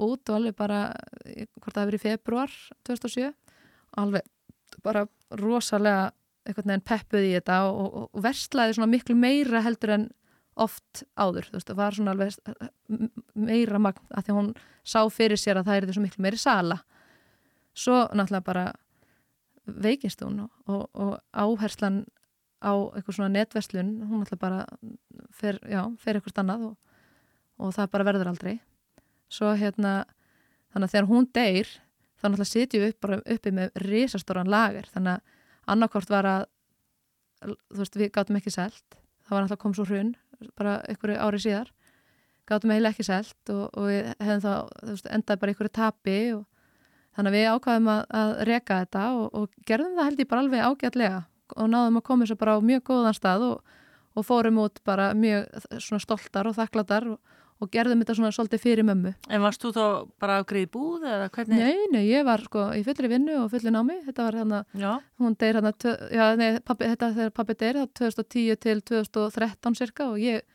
[0.00, 0.80] út og alveg bara
[1.24, 2.56] hvort það hefur verið í februar
[2.88, 5.04] 2007 og alveg bara
[5.40, 6.10] rosalega
[6.48, 10.06] einhvern veginn peppuð í þetta og, og, og verslaði svona miklu meira heldur en
[10.58, 12.38] oft áður, þú veist, það var svona alveg
[13.38, 16.80] meira magn að því hún sá fyrir sér að það er þessu miklu meiri sala.
[17.76, 18.64] Svo náttúrulega bara
[19.70, 22.02] veikist hún og, og áherslan
[22.60, 24.64] á eitthvað svona netverslun hún náttúrulega bara
[25.32, 26.70] fer, já, fer eitthvað annað
[27.60, 28.56] og það bara verður aldrei.
[29.30, 30.02] Svo hérna
[30.74, 31.74] þannig að þegar hún deyr
[32.20, 34.90] þá náttúrulega sitjum við upp bara uppi með risastóran lager.
[34.90, 35.36] Þannig að
[35.70, 36.48] annarkort var að
[37.40, 40.10] þú veist, við gátum ekki selt það var alltaf kom svo hrun
[40.58, 41.72] bara einhverju ári síðar.
[42.48, 46.46] Gátum eiginlega ekki selt og, og við hefðum þá endaði bara einhverju tapi og
[47.16, 50.44] þannig að við ákvaðum að, að reka þetta og, og gerðum það held ég bara
[50.44, 51.20] alveg ágætlega
[51.56, 53.76] og náðum að koma svo bara á mjög góðan stað og,
[54.14, 55.46] og fórum út bara mjög
[56.02, 59.12] stoltar og þakklatar og og gerðum þetta svona svolítið fyrir mömmu.
[59.28, 59.82] En varst þú þá
[60.22, 61.60] bara afgriði búð eða hvernig?
[61.60, 64.60] Nei, nei, ég var sko í fullri vinnu og fullri námi, þetta var hérna,
[65.20, 65.74] hún deyr hérna,
[66.16, 70.46] já, nei, pappi, þetta þegar pappi deyr, það 2010 til 2013 cirka og ég,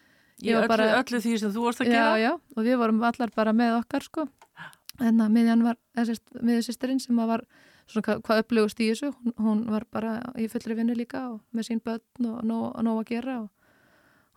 [0.45, 0.89] ég var bara...
[1.03, 2.17] Öllu því sem þú vorst að gera?
[2.17, 4.27] Já, já, og við vorum allar bara með okkar sko,
[4.97, 5.79] en að miðjan var,
[6.41, 7.45] miðjur sýsterinn sem var
[7.85, 11.43] svona hvað, hvað upplögust í þessu, hún, hún var bara í fullri vinnu líka og
[11.53, 13.51] með sín börn og nóg að gera og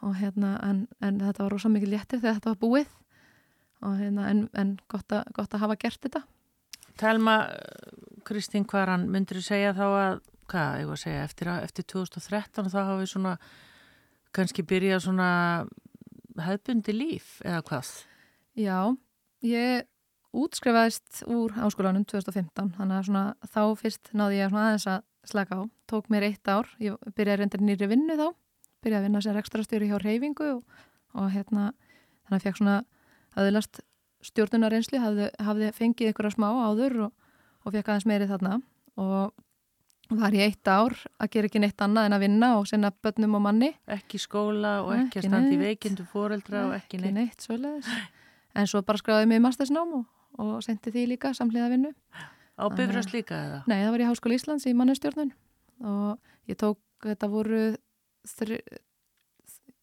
[0.04, 2.96] og hérna en, en þetta var rosa mikið léttir þegar þetta var búið.
[3.86, 6.24] Og hérna en, en gott, a, gott að hafa gert þetta.
[6.98, 7.36] Telma,
[8.26, 10.14] Kristín Kvaran myndur þú segja þá að
[10.48, 13.34] hvað, ég var að segja, eftir, eftir 2013 þá hafi svona
[14.34, 15.28] kannski byrjað svona
[16.42, 17.92] hefðbundi líf eða hvað?
[18.58, 18.80] Já,
[19.46, 19.86] ég
[20.38, 25.62] útskrifaðist úr áskólanum 2015 þannig að svona, þá fyrst náði ég aðeins að slaka á,
[25.90, 26.68] tók mér eitt ár.
[26.82, 28.28] Ég byrjaði reyndir nýri vinnu þá
[28.84, 30.80] byrjaði að vinna sér ekstra stjóri hjá reyfingu og,
[31.18, 31.72] og hérna
[32.26, 32.78] þannig að fekk svona
[33.38, 33.82] aðlast
[34.24, 37.28] stjórnunar einsli, hafði, hafði fengið einhverja smá áður og,
[37.64, 38.58] og fekk aðeins meiri þarna.
[38.98, 42.90] Og var í eitt ár að gera ekki neitt annað en að vinna og senna
[43.04, 43.68] börnum og manni.
[43.98, 48.16] Ekki skóla og ekki, ekki að standa í veikindu fóreldra og ekki neitt, ekki neitt
[48.58, 50.06] en svo bara skráði mig mastersnám og,
[50.40, 51.92] og sendi því líka samhliða vinnu.
[52.58, 53.58] Á Bifröst líka eða?
[53.70, 55.30] Nei, það var í Háskóla Íslands í mannustjórnun
[55.86, 57.60] og ég tók, þetta voru
[58.26, 58.58] þri,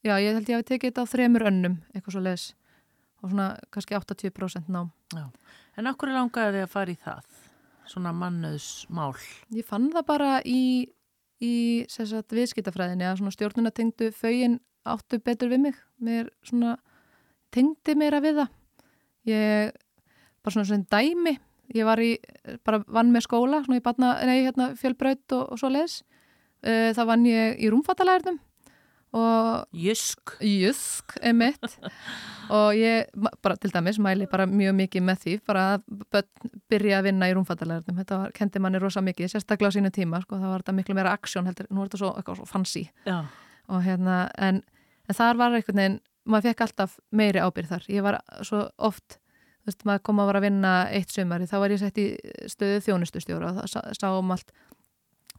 [0.06, 2.46] já, ég held ég við tekið þetta á þremur önnum, eitthvað svo les
[3.24, 5.30] og svona kannski 80% nám já.
[5.78, 7.40] En okkur langaði þið að fara í það?
[7.90, 9.16] Svona mannöðsmál?
[9.54, 10.88] Ég fann það bara í,
[11.44, 11.54] í
[11.86, 16.76] viðskiptafræðinni að stjórnuna tengdu fögin áttu betur við mig mér svona
[17.54, 18.50] tengdi mér að við það
[19.32, 19.78] ég,
[20.44, 21.38] bara svona svona dæmi
[21.74, 22.12] ég var í,
[22.66, 26.04] bara vann með skóla svona í batna, nei, hérna fjölbraut og, og svo les
[26.66, 28.42] uh, þá vann ég í rúmfattalæðurnum
[29.72, 31.78] Jösk Jösk, emitt
[32.56, 33.08] og ég
[33.44, 36.26] bara til dæmis mæli bara mjög mikið með því bara að
[36.72, 40.20] byrja að vinna í rúmfattalæðurnum þetta var, kendi manni rosa mikið, sérstaklega á sínu tíma
[40.26, 42.12] sko, það var þetta miklu meira aksjón heldur, nú er þetta svo,
[42.42, 42.90] svo fancy.
[43.08, 43.22] Já.
[43.72, 44.64] og hérna en,
[45.08, 49.22] en þar var einhvern veginn, maður fekk alltaf meiri ábyrð þar, ég var svo oft
[49.66, 52.10] þú veist, maður kom að vera að vinna eitt sömari, þá var ég sett í
[52.52, 54.52] stöðu þjónustustjóra og það sá um allt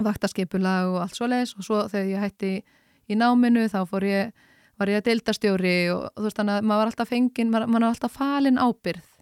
[0.03, 2.53] vaktaskipulag og allt svo leiðis og svo þegar ég hætti
[3.09, 4.33] í, náminu þá fór ég,
[4.77, 7.87] var ég að deildastjóri og þú veist þannig að maður var alltaf fengin, maður, maður
[7.87, 9.13] var alltaf falin ábyrð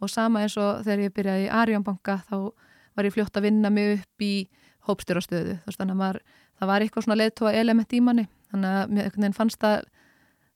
[0.00, 2.36] og sama eins og þegar ég byrjaði í Arjónbanka þá
[2.96, 4.34] var ég fljótt að vinna mig upp í
[4.88, 5.56] hópstjórastöðu.
[5.60, 6.20] Þú veist þannig að maður,
[6.58, 8.26] það var eitthvað svona leðtóa element í manni.
[8.50, 9.82] Þannig að mér fannst það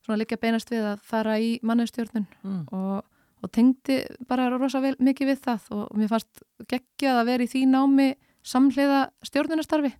[0.04, 2.62] svona líka beinast við að fara í mannustjórnun mm.
[2.76, 3.04] og,
[3.44, 5.68] og tengdi bara rosa vel, mikið við það.
[5.76, 8.08] Og mér fannst geggjað að vera í því námi
[8.44, 9.92] samhliða stjórnunastarfi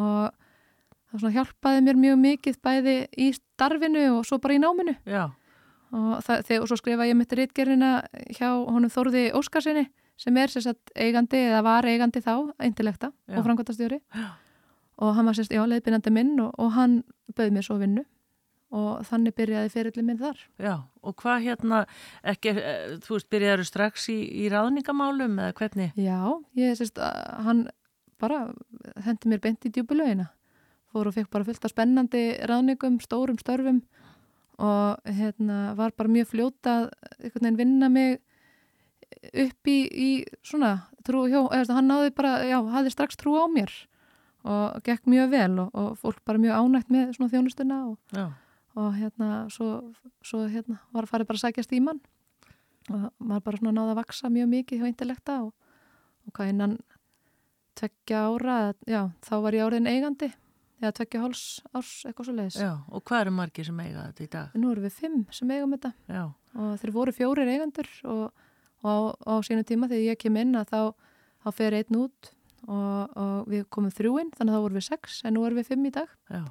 [0.00, 0.34] og
[1.14, 4.96] það hjálpaði mér mjög mikið bæði í starfinu og svo bara í náminu.
[5.06, 5.28] Já.
[5.94, 7.90] og, það, þegar, og svo skrifa ég mitt reitgerina
[8.34, 9.84] hjá honum Þorði Óskarsinni
[10.18, 13.38] sem er sérstætt eigandi eða var eigandi þá, intellekta Já.
[13.38, 14.00] og framkvæmtastjóri
[15.02, 17.00] og hann var sérst, já, leiðbyrjandi minn og, og hann
[17.34, 18.04] bauð mér svo vinnu
[18.74, 20.40] og þannig byrjaði fyrirlið minn þar.
[20.58, 21.80] Já, og hvað hérna,
[22.34, 25.92] ekki, eh, þú veist, byrjaður strax í, í ráðningamálum eða hvernig?
[26.00, 26.18] Já,
[26.58, 26.98] ég sérst,
[27.46, 27.68] hann
[28.22, 28.48] bara
[29.04, 30.30] hendi mér beint í djúbulögina,
[30.92, 33.82] fór og fekk bara fullt af spennandi ráðningum, stórum störfum
[34.62, 36.74] og hérna var bara mjög fljóta
[37.18, 38.20] einhvern veginn vinna mig
[39.34, 40.10] upp í, í
[40.46, 43.72] svona trú, hjá, eða hann náði bara, já, hafði strax trú á mér
[44.44, 47.98] og gekk mjög vel og, og fólk bara mjög ánægt með svona þjónustuna og,
[48.74, 49.92] og hérna svo,
[50.24, 52.00] svo hérna var að fara bara að sækjast í mann
[52.90, 55.52] og maður bara svona náða að vaksa mjög mikið hjá intellekta og,
[56.26, 56.78] og hvað innan
[57.78, 58.56] tveggja ára,
[58.86, 60.30] já, þá var ég áriðin eigandi
[60.82, 61.44] eða tveggja háls
[61.74, 62.58] árs eitthvað svo leiðis.
[62.60, 64.56] Já, og hvað eru margir sem eiga þetta í dag?
[64.60, 66.24] Nú eru við fimm sem eigum þetta já.
[66.54, 68.24] og þeir voru fjórir eigandur og
[68.84, 70.80] á, á sínu tíma þegar ég kem inn að þá,
[71.46, 72.32] þá fer einn út
[72.66, 75.70] og, og við komum þrjúinn þannig að þá vorum við sex en nú erum við
[75.70, 76.42] fimm í dag Já.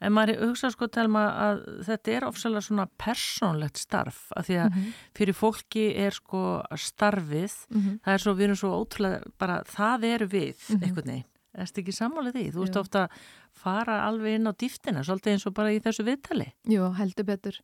[0.00, 4.70] En maður hugsa sko telma að þetta er ofsalega svona persónlegt starf af því að
[4.70, 4.94] mm -hmm.
[5.18, 8.00] fyrir fólki er sko starfið mm -hmm.
[8.04, 10.82] það er svo, við erum svo ótrúlega bara það eru við mm -hmm.
[10.84, 12.44] einhvern veginn Er þetta ekki sammálið því?
[12.54, 13.16] Þú ert ofta að
[13.62, 16.48] fara alveg inn á dýftina, svolítið eins og bara í þessu viðtali.
[16.72, 17.58] Jú, heldur betur.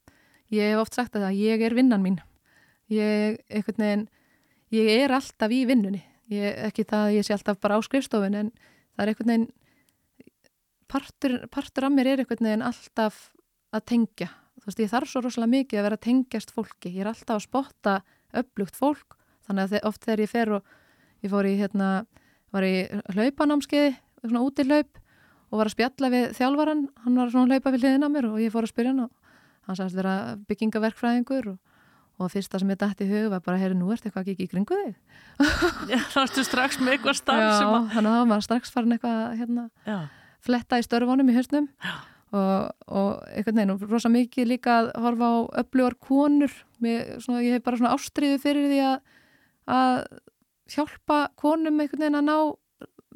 [0.52, 2.18] Ég hef oft sagt að það, ég er vinnan mín.
[2.92, 4.04] Ég, einhvern veginn,
[4.76, 6.02] ég er alltaf í vinnunni.
[6.28, 9.48] Ég, ekki það að ég sé alltaf bara á skrifstofun en það er einhvern veginn
[10.88, 13.28] partur, partur af mér er einhvern veginn alltaf
[13.72, 14.28] að tengja.
[14.58, 16.92] Þú veist ég þarf svo rosalega mikið að vera að tengjast fólki.
[16.92, 17.96] Ég er alltaf að spotta
[18.36, 19.16] upplugt fólk
[19.48, 20.72] þannig að oft þegar ég fer og
[21.24, 21.88] ég fór í hérna
[22.54, 22.74] var í
[23.14, 25.00] hlaupanámskeiði svona út í hlaup
[25.48, 28.52] og var að spjalla við þjálfaran hann var svona hlaupa við hliðina mér og ég
[28.52, 29.34] fór að spyrja hann og
[29.68, 30.14] hann sagðist vera
[30.48, 31.67] byggingaverkfræðingur og
[32.18, 34.50] og fyrsta sem ég dætti í hug var bara, heyri, nú ert eitthvað ekki í
[34.50, 34.94] kringu þig.
[35.92, 37.90] Já, þá ertu strax með eitthvað starf Já, að...
[37.94, 39.66] þannig að þá var strax farin eitthvað hérna,
[40.44, 41.68] fletta í störfunum í höstnum
[42.34, 43.10] og, og
[43.46, 46.56] veginn, og rosa mikið líka að horfa á öflugar konur.
[46.82, 48.98] Með, svona, ég hef bara svona ástriðu fyrir því að,
[49.78, 49.94] að
[50.74, 52.36] hjálpa konum einhvern veginn að ná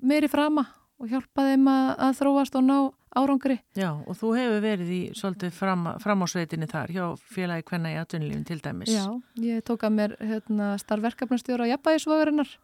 [0.02, 0.66] meiri frama
[1.02, 2.76] og hjálpa þeim að, að þróast og ná
[3.18, 3.58] árangri.
[3.76, 7.04] Já, og þú hefur verið í svolítið fram, fram á sveitinni þar hjá
[7.34, 8.92] félagi Kvenna í atvinnulífin til dæmis.
[8.92, 9.06] Já,
[9.42, 12.54] ég tók að mér hérna, starfverkefnastjóra á jafnbæðisvagarinnar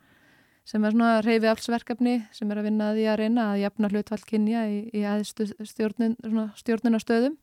[0.69, 3.91] sem er svona reyfi allsverkefni sem er að vinna að því að reyna að jafna
[3.93, 6.17] hlutvall kynja í, í aðstu stjórnun,
[6.61, 7.37] stjórnunastöðum.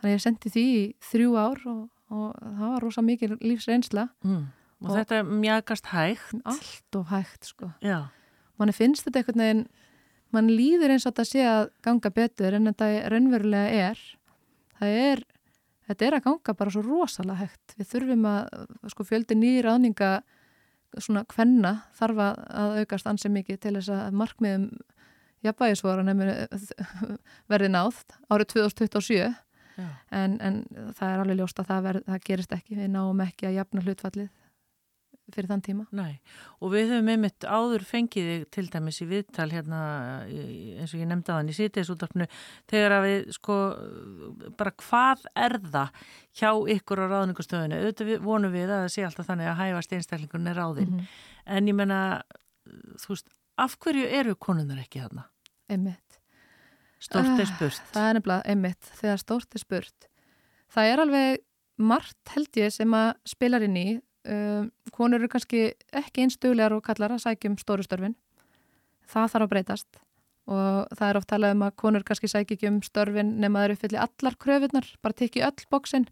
[0.00, 4.08] Þannig að ég sendi því í þrjú ár og, og það var rosa mikið lífsreynsla.
[4.26, 4.48] Mm.
[4.80, 6.40] Og, og þetta mjagast hægt.
[6.48, 7.70] Allt of hægt, sko.
[7.84, 8.08] Já.
[8.58, 9.62] Manni finnst þetta einhvern veginn
[10.34, 14.02] mann líður eins og þetta sé að ganga betur en þetta raunverulega er.
[14.80, 15.24] Það er,
[15.88, 17.74] þetta er að ganga bara svo rosalega hægt.
[17.78, 20.12] Við þurfum að, sko fjöldi nýjir aðninga
[20.98, 24.70] svona hvenna þarf að aukast ansið mikið til þess að markmiðum
[25.46, 26.10] jafnvægisvoran
[27.50, 29.30] verði nátt árið 2027
[30.10, 30.58] en, en
[30.96, 33.84] það er alveg ljóst að það, verð, það gerist ekki, við náum ekki að jafna
[33.86, 34.28] hlutfallið
[35.34, 35.86] fyrir þann tíma.
[35.96, 36.20] Nei,
[36.60, 39.80] og við höfum einmitt áður fengið til dæmis í viðtal hérna
[40.26, 42.28] eins og ég nefndi hann í sýtiðsúttarpnu
[42.70, 43.58] þegar að við sko
[44.60, 46.04] bara hvað er það
[46.40, 50.50] hjá ykkur á ráðningastöðinu, auðvitað vonum við að það sé alltaf þannig að hæfast einstaklingun
[50.50, 51.18] er ráðinn, mm -hmm.
[51.56, 52.00] en ég menna
[53.00, 53.28] þú veist,
[53.60, 55.26] af hverju eru konunar ekki þarna?
[55.70, 56.18] Einmitt.
[57.00, 57.84] Stort er ah, spurt.
[57.94, 60.08] Það er nefnilega einmitt, þegar stort er spurt.
[60.70, 61.40] Það er alveg
[61.80, 63.88] margt held ég sem að spilar inn í
[64.30, 65.64] um, konur eru kannski
[65.96, 68.16] ekki einstöðlegar og kallar að sækjum stóru störfin.
[69.10, 70.00] Það þarf að breytast
[70.50, 73.68] og það er oft talað um að konur kannski sækja ekki um störfin nema það
[73.68, 76.08] eru uppfylli allar kröfunar bara tekið öll bóksinn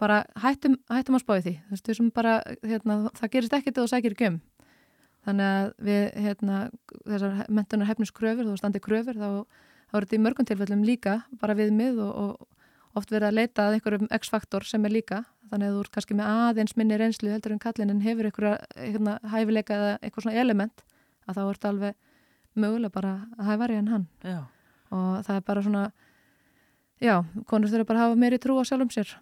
[0.00, 1.54] bara hættum, hættum að spáði því.
[1.68, 4.38] Þú veist, bara, hérna, það gerist ekkert þegar þú sækir ekki um.
[5.28, 6.60] Þannig að við hérna,
[7.02, 9.28] þessar mentunar hefnus kröfur, þú standi kröfur þá,
[9.90, 12.59] þá er þetta í mörgum tilfellum líka bara við mið og, og
[12.98, 15.22] oft verið að leita að einhverjum x-faktor sem er líka.
[15.50, 18.54] Þannig að þú ert kannski með aðeins minni reynslu heldur en kallin en hefur einhverja
[18.76, 20.84] hérna, hæfileika eða eitthvað svona element
[21.26, 21.98] að þá ert alveg
[22.58, 24.06] mögulega bara að hæfari en hann.
[24.26, 24.40] Já.
[24.90, 25.84] og það er bara svona
[27.00, 27.14] já,
[27.46, 29.14] konur þurfa bara að hafa meiri trú á sjálfum sér.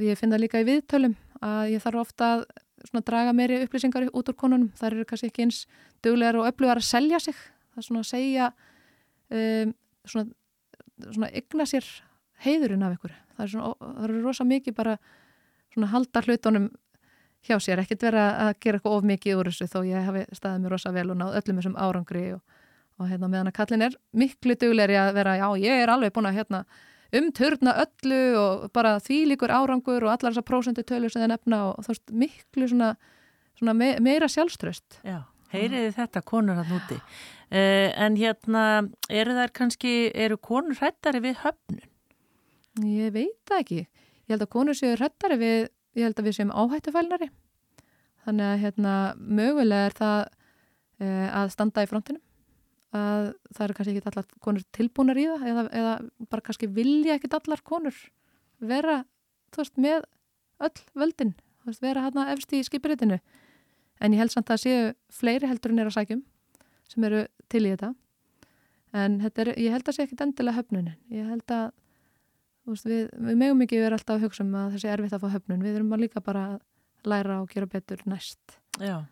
[0.00, 2.46] Ég finn það líka í viðtölum að ég þarf ofta að
[2.84, 4.70] svona draga meiri upplýsingar út úr konunum.
[4.76, 5.64] Þar eru kannski ekki eins
[6.04, 7.36] duglegar og öflugar að selja sig.
[7.72, 8.50] Það er svona að segja
[9.30, 10.26] um, svona,
[11.08, 11.30] svona
[12.44, 14.96] heiðurinn af ykkur það er eru rosa mikið bara
[15.74, 16.70] svona halda hlutunum
[17.44, 20.64] hjá sér, ekkert vera að gera eitthvað of mikið úr þessu þó ég hafi staðið
[20.64, 22.40] mér rosa vel og náð öllum þessum árangri og,
[23.00, 26.30] og hérna meðan að kallin er miklu dugleiri að vera, já ég er alveg búin
[26.30, 26.62] að hérna
[27.14, 31.60] umturna öllu og bara því líkur árangur og allar þessar prósendu tölur sem það nefna
[31.68, 32.94] og veist miklu svona,
[33.58, 35.00] svona me meira sjálfströst.
[35.06, 35.20] Já,
[35.52, 36.98] heyriði þetta konur hann úti.
[37.54, 38.64] Uh, en hérna,
[39.12, 41.84] eru þær kannski, eru konur hrættari við höfnun?
[42.82, 43.80] Ég veit það ekki.
[44.24, 47.28] Ég held að konur séu hrættari við, ég held að við séum áhættufælnari.
[48.24, 52.24] Þannig að hérna, mögulega er það uh, að standa í frontinum.
[52.94, 55.94] Að það eru kannski ekki allar konur tilbúnar í það eða, eða
[56.30, 57.96] bara kannski vilja ekki allar konur
[58.64, 59.00] vera,
[59.52, 60.06] þú veist, með
[60.64, 63.18] öll völdin, þú veist, vera hérna efst í skipiritinu.
[64.02, 66.22] En ég held samt að séu fleiri heldur en er að sækjum
[66.90, 67.92] sem eru til í þetta.
[68.94, 70.98] En er, ég held að sé ekki endilega höfnunin.
[71.10, 71.72] Ég held að
[72.72, 75.34] veist, við, við megum ekki vera alltaf að hugsa um að þessi erfitt að fá
[75.34, 75.64] höfnun.
[75.64, 76.62] Við erum að líka bara að
[77.08, 78.56] læra og gera betur næst.
[78.80, 79.02] Já,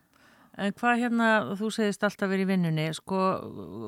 [0.61, 1.29] en hvað hérna,
[1.59, 3.21] þú segist alltaf verið í vinnunni, sko,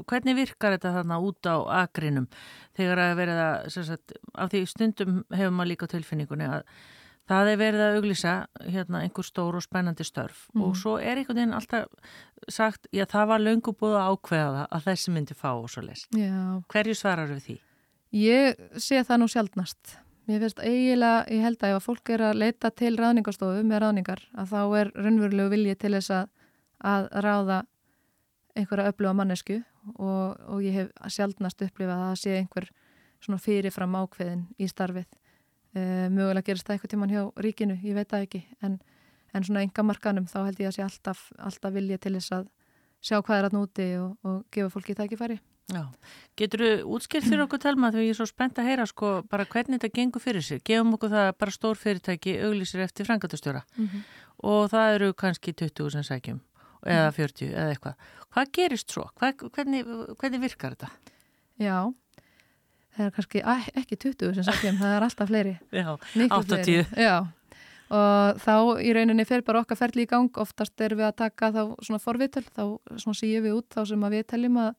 [0.09, 2.29] hvernig virkar þetta þarna út á agrinum
[2.77, 6.65] þegar að verða, sagt, af því stundum hefur maður líka tilfinningunni að
[7.31, 8.33] það er verið að auglýsa
[8.69, 10.65] hérna einhver stór og spennandi störf mm.
[10.65, 12.17] og svo er einhvern veginn alltaf
[12.53, 16.05] sagt, já það var löngu búið að ákveða að þessi myndi fá og svo les.
[16.13, 17.57] Hverju svarar við því?
[18.15, 19.97] Ég sé það nú sjálfnast.
[20.29, 24.21] Mér finnst eiginlega, ég held að ef fólk er að leita til ráðningarstofu með ráðningar
[24.39, 26.29] að þá er raunverulegu vilji til þess að,
[26.79, 27.57] að ráða
[28.55, 29.57] einhverja öfluga mannesku
[29.99, 32.69] og, og ég hef sjálfnast upplifað að það sé einhver
[33.25, 35.09] svona fyrirfram ákveðin í starfið.
[35.75, 35.83] E,
[36.15, 38.79] mögulega gerist það eitthvað tíman hjá ríkinu, ég veit það ekki, en,
[39.35, 42.47] en svona enga markanum þá held ég að sé alltaf, alltaf vilji til þess að
[43.05, 45.41] sjá hvað er að núti og, og gefa fólki tækifæri.
[45.73, 45.87] Já,
[46.37, 49.47] getur þú útskilt fyrir okkur telma þegar ég er svo spennt að heyra sko bara
[49.49, 53.87] hvernig þetta gengur fyrir sig, gefum okkur það bara stór fyrirtæki auglísir eftir frangatastjóra mm
[53.87, 54.03] -hmm.
[54.45, 56.41] og það eru kannski 20 sem sækjum
[56.85, 57.55] eða 40 mhm.
[57.55, 57.95] eða eitthvað.
[58.35, 59.07] Hvað gerist svo?
[59.21, 59.85] Hvað, hvernig,
[60.19, 60.91] hvernig virkar þetta?
[61.63, 61.79] Já.
[62.95, 63.43] Það er kannski
[63.75, 65.57] ekki 20 sem sækjum það er alltaf fleiri.
[65.81, 67.17] Já, 80 Já.
[67.95, 70.31] Og þá í rauninni fer bara okkar ferli í gang.
[70.41, 72.65] Oftast er við að taka þá svona forvitöl þá
[72.97, 74.73] svona síum við út þá sem að við teljum að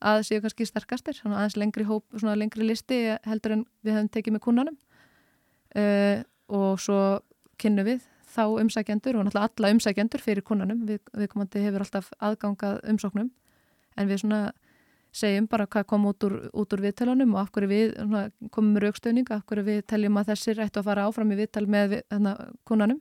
[0.00, 4.12] að séu kannski sterkastir, svona aðeins lengri hóp, svona lengri listi heldur en við hefum
[4.14, 4.78] tekið með kunnanum
[5.78, 7.00] uh, og svo
[7.58, 12.10] kynnu við þá umsækjendur og náttúrulega alla umsækjendur fyrir kunnanum, við, við komandi hefur alltaf
[12.22, 13.30] aðgangað umsóknum.
[13.98, 14.40] En við svona
[15.16, 18.76] segjum bara hvað kom út úr, út úr viðtölunum og af hverju við svona, komum
[18.76, 21.94] með raukstöðning af hverju við teljum að þessir ættu að fara áfram í viðtal með
[21.94, 22.34] við, hana,
[22.68, 23.00] kunnanum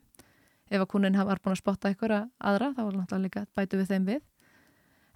[0.72, 4.24] ef að kunnin var búin að spotta eitthvað aðra þá náttúrulega bætu við þeim við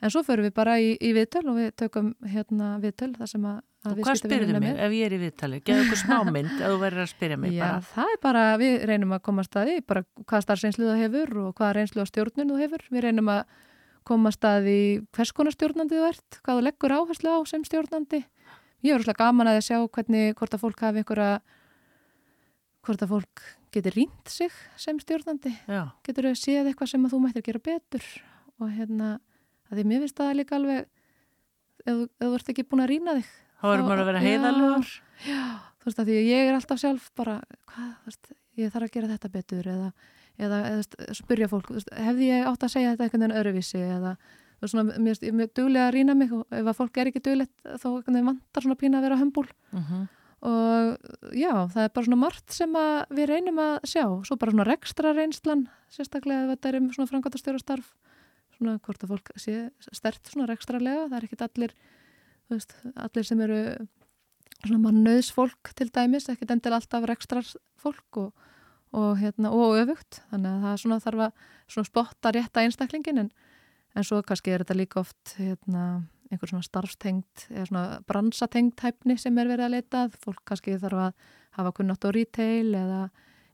[0.02, 3.43] En svo förum við bara í, í viðtöl og við tökum hérna viðtöl þar sem
[3.45, 4.80] að, að við skiltum við með.
[4.82, 7.62] Ef ég er í viðtali, geðu okkur smámynd að þú verður að spyrja mig Já,
[7.62, 7.84] bara.
[7.91, 11.54] Það er bara, við reynum að komast að því, bara hvað starfsreynslu þú hefur og
[11.60, 12.88] hvað reynslu á stjórnun þú hefur.
[12.89, 13.56] Við reynum að
[14.10, 14.82] komast að því
[15.14, 18.24] hvers konar stjórnandi þú ert, hvað þú leggur áherslu á sem stjórnandi.
[18.82, 21.41] Ég er úrslega gaman að sjá hvernig, hvort að fólk hafi einhverja,
[22.82, 24.49] hvort að fólk getur rínt sig
[24.82, 25.54] sem stjórnandi.
[25.70, 25.91] Já.
[26.08, 28.08] Getur þau séð eitthvað sem að þú mættir gera betur
[28.58, 29.20] og hérna
[29.72, 30.88] Því mér finnst það líka alveg,
[31.86, 33.32] ef, ef þú ert ekki búin að rýna þig.
[33.61, 34.93] Maður að vera heiðalur.
[35.22, 35.41] Já,
[35.80, 37.36] þú veist að því ég er alltaf sjálf bara,
[37.72, 39.89] hvað, þú veist, ég þarf að gera þetta betur eða,
[40.41, 44.15] eða, eða spyrja fólk, veist, hefði ég átt að segja þetta einhvern veginn öruvísi eða,
[44.57, 47.24] þú veist, svona, mér er duglega að rýna mig og ef að fólk er ekki
[47.28, 49.47] duglegt þá vantar svona pína að vera hömbúl.
[49.72, 49.86] Uh mhm.
[49.91, 50.09] -huh.
[50.41, 50.97] Og
[51.38, 52.72] já, það er bara svona margt sem
[53.13, 54.05] við reynum að sjá.
[54.26, 57.93] Svo bara svona rekstra reynslan, sérstaklega ef þetta er um svona frangatastjóra starf
[58.62, 59.55] svona hvort að fólk sé
[59.89, 61.74] stert svona rekstralega, það er ekkit allir
[62.51, 63.59] veist, allir sem eru
[64.62, 67.47] svona mannöðs fólk til dæmis, ekkit endil alltaf rekstrar
[67.82, 68.47] fólk og,
[68.93, 73.32] og, hérna, og öfugt, þannig að það svona þarf að svona spotta rétta einstaklingin en,
[73.95, 79.18] en svo kannski er þetta líka oft hérna, einhver svona starfstengt eða svona bransatengt hæfni
[79.20, 83.03] sem er verið að leitað, fólk kannski þarf að hafa kunnátt á retail eða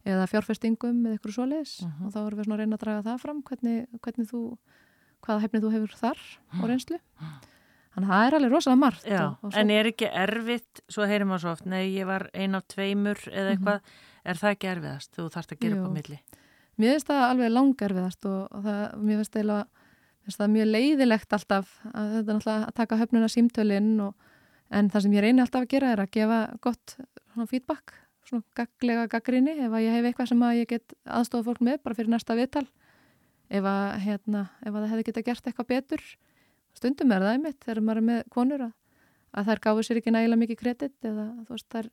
[0.08, 2.06] eða fjárfestingum eða eitthvað svo leis uh -huh.
[2.08, 3.42] og þá erum við svona að reyna að draga það fram.
[3.44, 4.42] Hvernig, hvernig þú
[5.28, 6.66] hvaða hefnið þú hefur þar og mm.
[6.72, 7.00] reynslu.
[7.98, 9.62] Þannig að það er alveg rosalega margt Já, og, og svo...
[9.62, 13.24] En er ekki erfitt, svo heyrim við svo oft nei, ég var ein af tveimur
[13.32, 14.30] eða eitthvað, mm -hmm.
[14.32, 15.12] er það ekki erfiðast?
[15.18, 16.20] Þú þarfst að gera upp á milli.
[16.78, 19.64] Mér finnst það alveg langerfiðast og, og það, mér finnst það,
[20.38, 23.94] það mjög leiðilegt alltaf að þetta er alltaf að taka höfnuna símtölinn
[24.70, 26.98] en það sem ég reynir alltaf að gera er að gefa gott
[27.34, 27.96] svona, feedback
[28.28, 31.80] svona gaglega gaggrinni ef að ég hef eitthvað sem að ég get aðstofa fólk með
[31.84, 32.68] bara fyrir næsta viðtal
[33.50, 36.04] ef að, hérna, ef að það hefði geta gert eitthvað betur.
[36.78, 38.74] Stundum er það einmitt þegar maður er með konur að,
[39.34, 41.90] að þær gáður sér ekki nægilega mikið kredit eða þú veist þær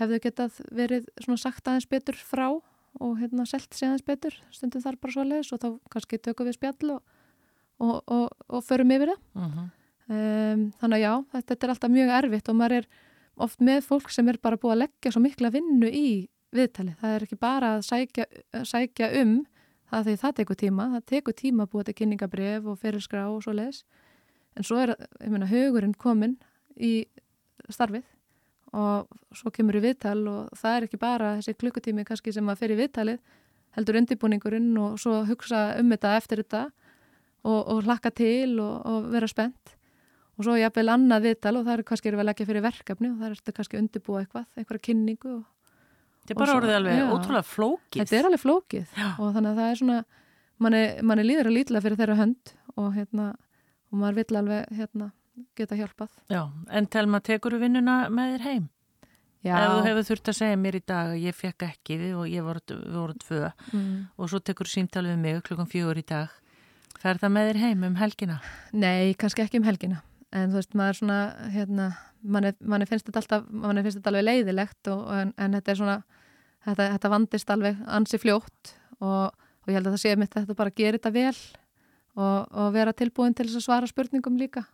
[0.00, 4.36] hefðu getað verið svona sagt aðeins betur frá og hérna selt sér aðeins betur.
[4.54, 7.16] Stundum þar bara svo leiðis og þá kannski tökum við spjall og,
[7.82, 9.24] og, og, og förum yfir það.
[9.34, 9.66] Uh -huh.
[10.14, 12.88] um, þannig að já, þetta er alltaf mjög erfitt og maður er
[13.36, 17.16] oft með fólk sem er bara búið að leggja svo mikla vinnu í viðtali, það
[17.16, 18.26] er ekki bara að sækja,
[18.62, 19.40] sækja um
[19.94, 23.44] það því það tekur tíma, það tekur tíma að búa til kynningabref og ferilskrá og
[23.44, 23.84] svo leiðis
[24.54, 26.36] en svo er, ég meina, hugurinn komin
[26.74, 27.06] í
[27.72, 28.04] starfið
[28.74, 32.60] og svo kemur í viðtal og það er ekki bara þessi klukkutími kannski sem að
[32.62, 33.20] fer í viðtalið
[33.74, 36.64] heldur undirbúningurinn og svo hugsa um þetta eftir þetta
[37.44, 39.74] og, og hlakka til og, og vera spennt.
[40.34, 43.34] Og svo jáfnveil annað viðtal og það er kannski að leggja fyrir verkefni og það
[43.34, 45.42] er kannski undirbúa eitthvað, einhverja kynningu og
[46.24, 47.98] Þetta er bara orðið alveg já, ótrúlega flókið.
[48.00, 49.08] Þetta er alveg flókið já.
[49.12, 49.96] og þannig að það er svona,
[50.64, 53.26] manni, manni líður að lítila fyrir þeirra hönd og, hérna,
[53.92, 55.10] og maður vill alveg hérna,
[55.58, 56.14] geta hjálpað.
[56.32, 56.40] Já,
[56.78, 58.70] en telma, tekur þú vinnuna með þér heim?
[59.44, 59.58] Já.
[59.60, 62.32] Ef þú hefur þurft að segja mér í dag að ég fekk ekki við og
[62.32, 63.92] ég voru, voru tvö mm.
[64.16, 66.32] og svo tekur þú símtal við mig klukkan fjögur í dag.
[67.02, 68.38] Fer það með þér heim um helgina?
[68.72, 70.00] Nei, kannski ekki um helgina.
[70.32, 71.18] En þú veist, maður er svona,
[71.52, 71.90] hérna,
[72.24, 75.80] manni, manni finnst þetta alltaf, manni finnst þetta alveg leiðilegt og, en, en þetta er
[75.82, 75.98] svona,
[76.64, 80.44] þetta, þetta vandist alveg ansi fljótt og, og ég held að það sé mitt að
[80.44, 81.36] þetta bara gerir þetta vel
[82.14, 84.64] og, og vera tilbúin til þess að svara spurningum líka.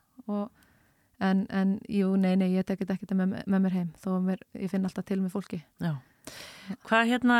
[1.21, 4.41] En, en jú, nei, nei, ég tekit ekki þetta með, með mér heim þó mér,
[4.57, 5.61] ég finn alltaf til með fólki.
[5.81, 5.93] Já.
[6.87, 7.37] Hvað hérna,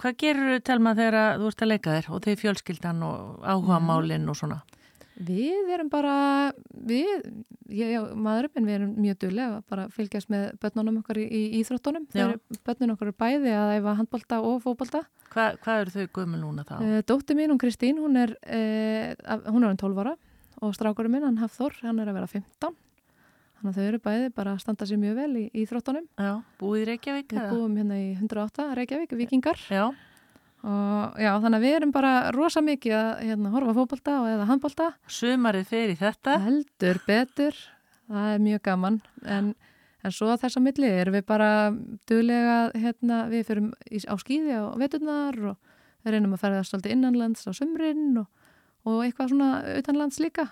[0.00, 3.80] hvað gerur þú telma þegar þú ert að leika þér og þau fjölskyldan og áhuga
[3.84, 4.62] málinn og svona?
[5.16, 6.14] Við erum bara,
[6.72, 7.08] við,
[7.68, 11.26] ég og maðurum, en við erum mjög duðlega að bara fylgjast með börnunum okkar í,
[11.28, 12.06] í íþróttunum.
[12.64, 15.02] Börnunum okkar er bæði að æfa handbalta og fókbalta.
[15.32, 16.76] Hva, hvað eru þau gömul núna þá?
[16.80, 19.12] Uh, Dótti mín, hún Kristín, hún er, uh,
[19.48, 20.14] hún er hann 12 ára
[20.62, 22.78] og strákurum minn, hann Hafþór, hann er að vera 15.
[23.58, 26.08] Þannig að þau eru bæði bara að standa sér mjög vel í íþróttunum.
[26.18, 27.36] Já, búið í Reykjavík?
[27.36, 29.60] Við búum hérna í 108 Reykjavík, Vikingar.
[29.70, 29.92] Já
[30.62, 34.46] og já, þannig að við erum bara rosa mikið að hérna, horfa fókbalta og eða
[34.46, 36.36] handbalta Sumarið fyrir þetta.
[36.44, 37.58] Heldur, betur,
[38.06, 38.98] það er mjög gaman.
[39.26, 39.48] En,
[40.06, 41.50] en svo að þessa milli erum við bara
[42.10, 47.46] duglega hérna, við fyrum á skýði á veturnar og við reynum að ferða svolítið innanlands
[47.46, 48.28] á sumrin og,
[48.86, 49.50] og eitthvað svona
[49.80, 50.46] utanlands líka.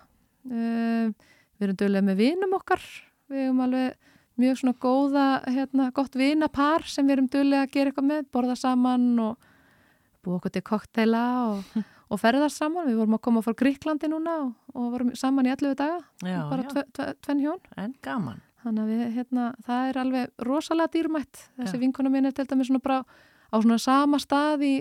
[0.51, 1.15] Uh,
[1.61, 2.83] við erum duglega með vinum okkar.
[3.31, 3.95] Við erum alveg
[4.41, 8.59] mjög svona góða hérna, gott vinapar sem við erum duglega að gera eitthvað með, borða
[8.59, 9.50] saman og
[10.25, 12.89] búið okkur til kokteila og, og ferðast saman.
[12.91, 16.39] Við vorum að koma frá Gríklandi núna og, og vorum saman í 11 daga, já,
[16.51, 17.65] bara tvenn tve, hjón.
[17.81, 18.43] En gaman.
[18.61, 21.43] Þannig að við, hérna, það er alveg rosalega dýrmætt.
[21.57, 23.01] Þessi vinkona mín er til dæmis svona bara
[23.51, 24.75] á svona sama stað í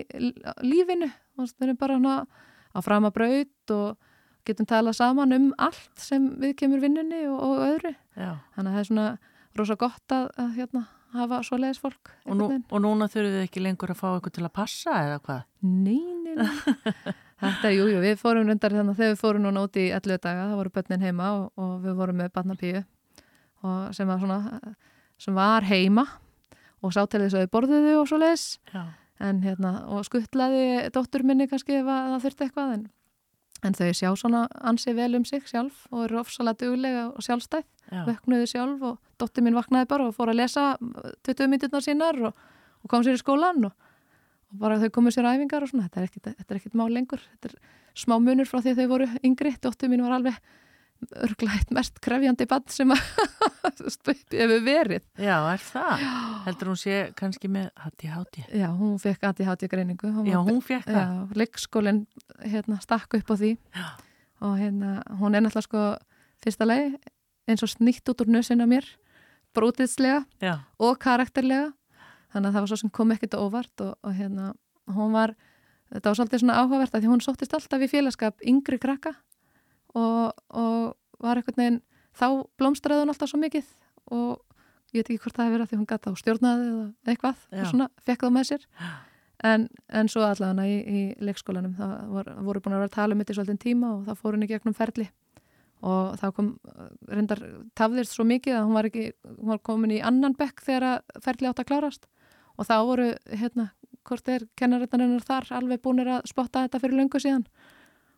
[0.60, 1.08] lífinu.
[1.40, 2.16] Við erum bara hana
[2.76, 3.96] á framabraut og
[4.44, 7.94] getum talað saman um allt sem við kemur vinnunni og, og öðru.
[8.16, 8.34] Já.
[8.56, 9.08] Þannig að það er svona
[9.56, 10.84] rosalega gott að, að hérna,
[11.16, 12.12] hafa svo leiðis fólk.
[12.26, 15.18] Og, nú, og núna þurfum við ekki lengur að fá eitthvað til að passa eða
[15.24, 15.42] hvað?
[15.66, 16.48] Nei, nei, nei.
[17.40, 20.22] Þetta jújú, jú, við fórum rundar þannig að þegar við fórum núna út í 11
[20.26, 22.82] daga, það voru börnin heima og, og við vorum með barnapíu
[23.96, 24.12] sem
[25.20, 26.06] sem var heima
[26.80, 28.46] og sá til þess að við borðuðu og svo leiðis.
[29.20, 32.86] En hérna, og skuttlaði dóttur minni kannski ef það þurfti eitthvað en
[33.66, 37.66] En þau sjá svona ansið vel um sig sjálf og eru ofsalega duglega og sjálfstæð.
[37.90, 38.02] Já.
[38.06, 40.64] Vöknuðu sjálf og dóttir mín vaknaði bara og fór að lesa
[41.26, 42.46] 20 mínuturnar sínar og,
[42.80, 43.74] og kom sér í skólan og,
[44.52, 45.90] og bara þau komið sér æfingar og svona.
[45.90, 47.20] Þetta er ekkit mál lengur.
[47.34, 47.58] Þetta er
[48.00, 49.52] smá munur frá því þau voru yngri.
[49.60, 50.40] Dóttir mín var alveg
[51.24, 53.00] örglægt mest krefjandi bann sem að
[54.34, 56.04] hefur verið Já, er það?
[56.04, 56.12] Já.
[56.46, 58.44] Heldur hún sé kannski með HTHT?
[58.60, 61.00] Já, hún fekk HTHT greiningu hún Já, hún fekk það?
[61.00, 62.02] Já, leikskólinn
[62.44, 63.86] hérna, stakk upp á því Já.
[64.44, 65.84] og hérna, hún er náttúrulega sko
[66.44, 66.82] fyrsta lei
[67.50, 68.86] eins og snitt út úr nössin á mér
[69.56, 70.24] brútiðslega
[70.78, 71.70] og karakterlega
[72.30, 74.52] þannig að það var svo sem kom ekkert óvart og, og hérna,
[74.90, 75.34] hún var
[75.90, 79.16] þetta var svolítið svona áhugavert að því hún sóttist alltaf í félagskap yngri krakka
[79.94, 81.80] og, og var einhvern veginn
[82.16, 82.26] þá
[82.60, 83.68] blómstræði hún alltaf svo mikið
[84.14, 84.40] og
[84.90, 87.40] ég veit ekki hvort það hefur verið að því hún gata á stjórnaði eða eitthvað
[87.46, 87.60] Já.
[87.60, 88.66] og svona fekk það með sér.
[89.40, 89.66] En,
[89.96, 93.22] en svo allavega í, í leikskólanum það vor, voru búin að vera að tala um
[93.22, 95.06] þetta í svolítinn tíma og það fór í gegnum ferli.
[95.80, 96.48] Og þá kom
[97.08, 97.40] reyndar
[97.78, 99.06] tafðist svo mikið að hún var, ekki,
[99.38, 102.10] hún var komin í annan bekk þegar ferli átt að klárast.
[102.60, 103.70] Og þá voru hérna
[104.04, 107.46] hvort er kennarættaninnar þar alveg búin að spotta þetta fyrir löngu síðan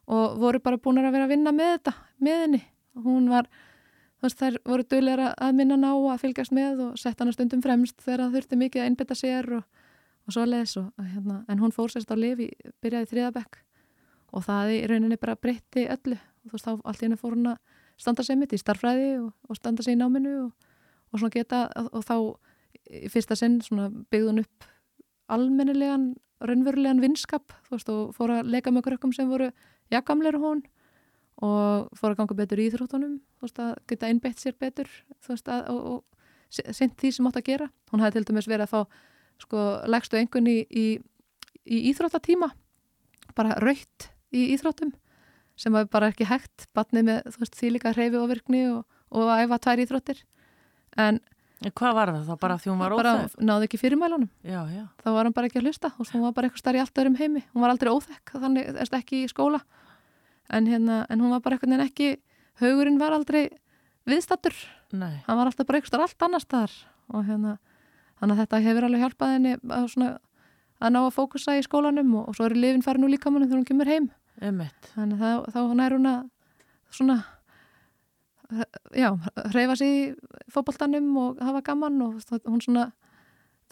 [0.07, 2.63] og voru bara búin að vera að vinna með þetta, með henni.
[3.03, 3.49] Hún var,
[4.19, 7.63] þú veist, þær voru dölir að minna ná að fylgjast með og setja hana stundum
[7.65, 9.85] fremst þegar það þurfti mikið að innbytta sér og,
[10.27, 12.51] og svo les og hérna, en hún fór sérst á lifi,
[12.83, 13.63] byrjaði þriðabekk
[14.33, 17.53] og það í rauninni bara breytti öllu og þú veist, þá allt henni fór hún
[17.53, 20.71] að standa sér mitt í starfræði og, og standa sér í náminu og,
[21.13, 22.17] og svona geta og þá
[22.91, 24.67] í fyrsta sinn svona byggðun upp
[25.33, 29.53] almennilegan, raunverulegan vinskap, þú veist, og fór að leika með krökkum sem voru
[29.93, 30.65] jakamleir hún.
[31.43, 34.91] Og fór að ganga betur í Íþróttunum þú veist að geta innbeitt sér betur
[35.25, 37.71] þú veist að og, og sent því sem átt að gera.
[37.91, 38.81] Hún hafði til dæmis verið að fá
[39.43, 40.87] sko legstu engun í, í,
[41.67, 42.53] í Íþróttatíma
[43.37, 44.93] bara raukt í íþróttum
[45.59, 46.69] sem var bara ekki hægt.
[46.77, 50.25] Batnið með þú veist því líka hreyfi og virkni og, og að æfa tvær íþróttir.
[51.01, 51.23] En
[51.63, 52.37] Hvað var það þá?
[52.43, 53.35] Bara því hún var óþæg?
[53.47, 54.31] náði ekki fyrirmælunum.
[54.43, 54.83] Já, já.
[54.99, 56.99] þá var hann bara ekki að hlusta og hún var bara eitthvað starf í allt
[56.99, 57.43] öðrum heimi.
[57.53, 59.61] Hún var aldrei óþekk, þannig erst ekki í skóla
[60.53, 62.15] en, hérna, en hún var bara eitthvað en ekki,
[62.63, 63.49] haugurinn var aldrei
[64.09, 64.57] viðstattur,
[64.93, 65.23] Nei.
[65.27, 66.75] hann var alltaf bara eitthvað allt annars þar
[67.13, 67.57] og hérna
[68.21, 70.11] þannig að þetta hefur alveg hjálpað henni að, svona,
[70.79, 73.63] að ná að fókusa í skólanum og, og svo er lifin farin úr líkamannum þegar
[73.63, 74.11] hún kemur heim
[74.43, 74.91] Ummitt.
[74.95, 76.21] þannig að þá, þá nær hún að
[76.93, 77.19] svona
[78.95, 79.09] já,
[79.53, 80.03] hreyfa sig í
[80.53, 82.91] fótboltanum og hafa gaman og hún svona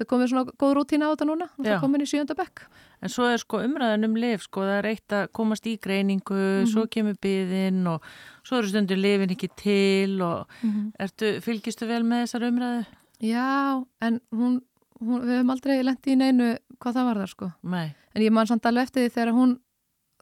[0.00, 2.62] það komið svona góð rútína á þetta núna og það komin í sjönda bekk.
[3.00, 6.40] En svo er sko umræðan um lif, sko, það er eitt að komast í greiningu,
[6.68, 8.04] svo kemur byðin og
[8.44, 10.52] svo eru stundur lifin ekki til og
[11.00, 12.84] ertu, fylgistu vel með þessar umræðu?
[13.24, 14.60] Já, en hún,
[15.00, 17.50] hún við höfum aldrei lendi í neinu hvað það var þar sko.
[17.62, 17.88] Nei.
[18.14, 19.58] en ég man samt alveg eftir því þegar hún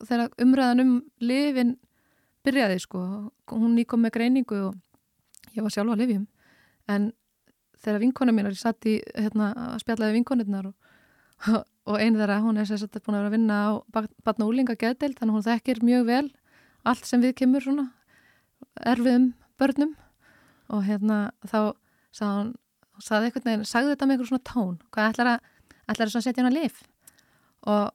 [0.07, 1.77] þegar umræðan um lifin
[2.47, 3.05] byrjaði sko.
[3.51, 6.27] Hún nýkom með greiningu og ég var sjálfa að lifjum
[6.89, 7.13] en
[7.85, 10.75] þegar vinkona mín er satt í hérna, að spjallaði vinkonirnar og,
[11.89, 13.71] og einu þeirra hún er sér satt búin að vera að vinna á
[14.27, 16.27] batna úlinga geðdeild þannig að hún þekkir mjög vel
[16.89, 17.89] allt sem við kemur svona
[18.87, 19.95] erfiðum börnum.
[20.69, 21.75] Og hérna þá
[22.13, 22.51] sagði hún
[23.03, 25.49] sagði eitthvað neginn, sagði þetta með eitthvað svona tón hvað ætlar að,
[25.93, 26.81] ætlar að setja hann að lif
[27.69, 27.93] og,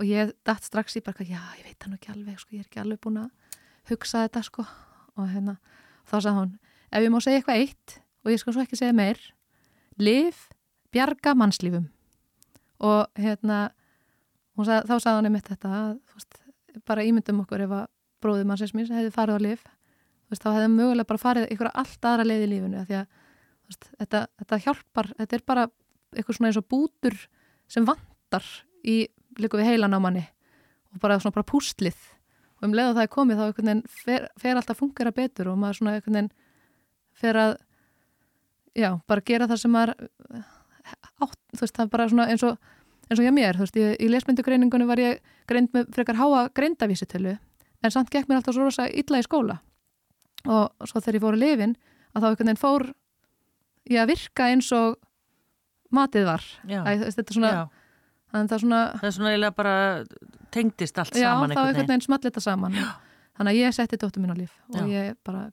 [0.00, 2.70] og ég dætt strax í bara, já, ég veit nú ekki alveg sko, ég er
[2.70, 3.60] ekki alveg búin að
[3.90, 4.64] hugsa þetta sko.
[5.16, 5.56] Og hérna,
[6.08, 6.56] þá sagði hún
[6.90, 9.20] ef ég má segja eitthvað eitt og ég skal svo ekki segja meir.
[10.02, 10.48] Lif,
[10.92, 11.86] bjarga mannslífum.
[12.82, 13.68] Og hérna
[14.58, 16.40] sagði, þá sagði hún einmitt þetta að, veist,
[16.88, 17.86] bara ímyndum okkur ef að
[18.24, 19.64] bróðið mannsins mín hefði farið á lif
[20.30, 23.06] veist, þá hefði mögulega bara farið ykkur allt aðra leið í lífinu því að
[23.68, 25.66] veist, þetta, þetta hjálpar, þetta er bara
[26.16, 27.18] eitthvað svona eins og bútur
[27.70, 28.46] sem vantar
[28.86, 28.98] í
[29.40, 30.24] líku við heilan á manni
[30.92, 31.98] og bara svona bara pústlið
[32.56, 35.60] og um leið og það er komið þá fer, fer alltaf að fungera betur og
[35.60, 36.30] maður svona veginn
[37.16, 37.56] fer að
[38.76, 39.94] já, bara gera það sem maður
[41.24, 42.58] átt, þú veist, það er bara svona eins og
[43.06, 46.46] eins og ég mér, þú veist, í, í lesmyndugreiningunni var ég greind með frekar háa
[46.54, 47.36] greindavísitölu
[47.82, 49.60] en samt gekk mér alltaf svo rosa illa í skóla
[50.46, 51.74] og svo þegar ég fór að lifin
[52.14, 52.86] að þá einhvern veginn fór
[53.92, 54.96] ég að virka eins og
[55.94, 56.80] matið var Já.
[56.82, 57.62] Æ, þetta er svona, Já.
[58.34, 59.76] það er svona Það er svona eiginlega bara
[60.56, 62.78] tengdist allt já, saman þá einhvern veginn small þetta saman
[63.36, 64.86] þannig að ég setti dóttur mín á líf og Já.
[64.90, 65.46] ég bara,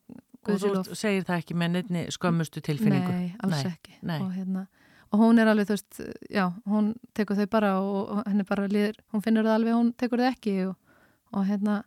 [0.44, 3.14] Og í þú segir það ekki með nefni skömmustu tilfinningu.
[3.14, 4.18] Nei, alls Nei, ekki nei.
[4.20, 4.66] Og, hérna,
[5.14, 6.02] og hún er alveg, þú veist,
[6.34, 9.94] já, hún tekur þau bara og, og henni bara líður, hún finnur það alveg, hún
[10.04, 10.76] tekur þau ekki og,
[11.34, 11.80] og hérna,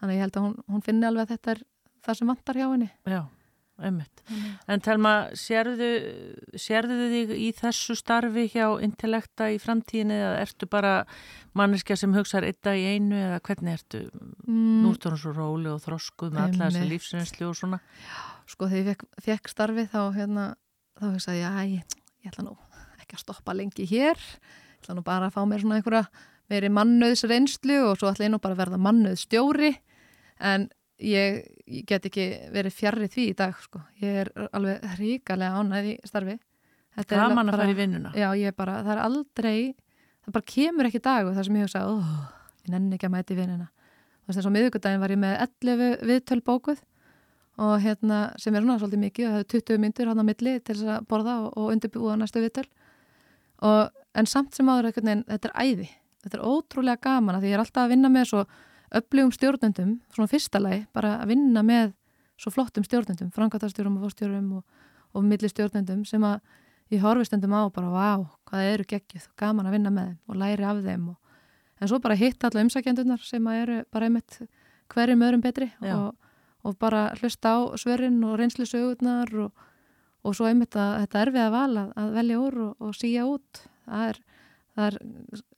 [0.00, 1.62] þannig ég held að hún, hún finni alveg að þetta er
[2.06, 2.90] það sem vantar hjá henni.
[3.10, 3.22] Já,
[3.82, 4.22] einmitt.
[4.70, 5.88] En Telma, sérðu,
[6.60, 10.92] sérðu þig í þessu starfi hjá Intellekta í framtíðinni eða ertu bara
[11.58, 14.02] manneskja sem hugsaður eitt í einu eða hvernig ertu?
[14.46, 17.80] Mm, Nú ertu hún svo róli og þroskuð með alla þessu lífsreynslu og svona.
[18.46, 20.48] sko, þegar ég fekk, fekk starfi þá, hérna,
[21.00, 22.56] þá hugsaði ég, æ, ég ætla nú
[23.00, 26.06] ekki að stoppa lengi hér, ég ætla nú bara að fá mér svona einhverja
[26.50, 29.72] meiri mannöðs reynslu og svo ætla ég nú bara að verða mannöðs stjóri,
[30.40, 30.68] en
[31.00, 31.40] ég,
[31.70, 33.82] ég get ekki verið fjarrri því í dag, sko.
[34.02, 36.36] Ég er alveg ríkalega ánæði í starfi.
[36.98, 38.12] Þetta er Gaman að fara í vinnuna.
[38.18, 39.58] Já, ég bara, það er aldrei,
[40.24, 42.14] það bara kemur ekki dagur þar sem ég hugsa, óh,
[42.64, 43.68] ég nenni ekki að mæti vinnina.
[43.70, 46.82] Þú veist, þess að miðugudaginn var ég með 11 viðtöl bókuð
[47.60, 50.76] og hérna, sem er svona svolítið mikið, það hefur 20 myndur hann á milli til
[50.76, 52.66] þess að borða og, og undirbúa næstu viðtöl.
[53.68, 55.88] Og, en samt sem áður, þetta er æði.
[56.24, 58.44] Þetta er ótrúlega gaman að því ég er alltaf að vinna með svo
[58.94, 61.92] öflugum stjórnendum, svona fyrsta lagi, bara að vinna með
[62.40, 66.40] svo flottum stjórnendum, frangatastjórum og fórstjórum og, og milli stjórnendum sem að
[66.90, 68.10] ég horfi stundum á og bara, vá,
[68.50, 71.36] hvað eru geggjuð og gaman að vinna með þeim og læri af þeim og,
[71.80, 74.40] en svo bara hitta alla umsækjendunar sem að eru bara einmitt
[74.90, 76.16] hverjum öðrum betri og,
[76.66, 79.68] og bara hlusta á svörin og reynslu sögurnar og,
[80.26, 83.26] og svo einmitt að þetta er erfið að vala að velja úr og, og síja
[83.28, 84.20] út það er,
[84.76, 84.96] það er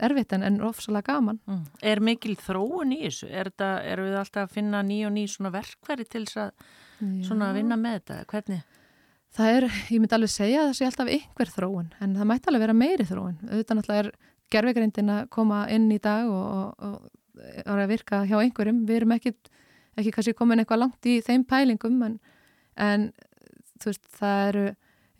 [0.08, 1.64] erfitt en, en ofsalega gaman Mm.
[1.92, 3.28] Er mikil þróun í þessu?
[3.30, 6.52] Er, þetta, er við alltaf að finna ný og ný svona verkværi til þess að
[7.26, 8.18] svona að vinna með þetta?
[8.30, 8.62] Hvernig?
[9.32, 12.50] Það er, ég myndi alveg segja að það sé alltaf einhver þróun, en það mætti
[12.50, 13.38] alveg vera meiri þróun.
[13.48, 14.10] Auðvitað náttúrulega er
[14.52, 17.06] gerfegreindin að koma inn í dag og, og,
[17.40, 18.82] og er að virka hjá einhverjum.
[18.88, 19.32] Við erum ekki,
[19.96, 22.18] ekki kannski komin eitthvað langt í þeim pælingum, en,
[22.76, 23.08] en
[23.80, 24.66] þú veist, það eru,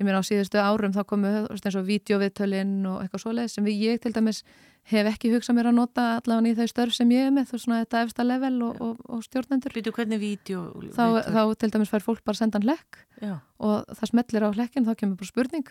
[0.03, 4.03] ég meina á síðustu árum þá komu eins og vídeoviðtölinn og eitthvað svoleið sem ég
[4.03, 4.43] til dæmis
[4.91, 7.61] hef ekki hugsað mér að nota allavega í þau störf sem ég er með, þú
[7.63, 9.77] svona þetta efsta level og, og, og stjórnendur.
[9.77, 10.65] Býtu hvernig vídeo?
[10.97, 14.89] Þá, þá til dæmis fær fólk bara sendan lekk Já, og það smellir á hlekkin
[14.89, 15.71] þá kemur bara spurning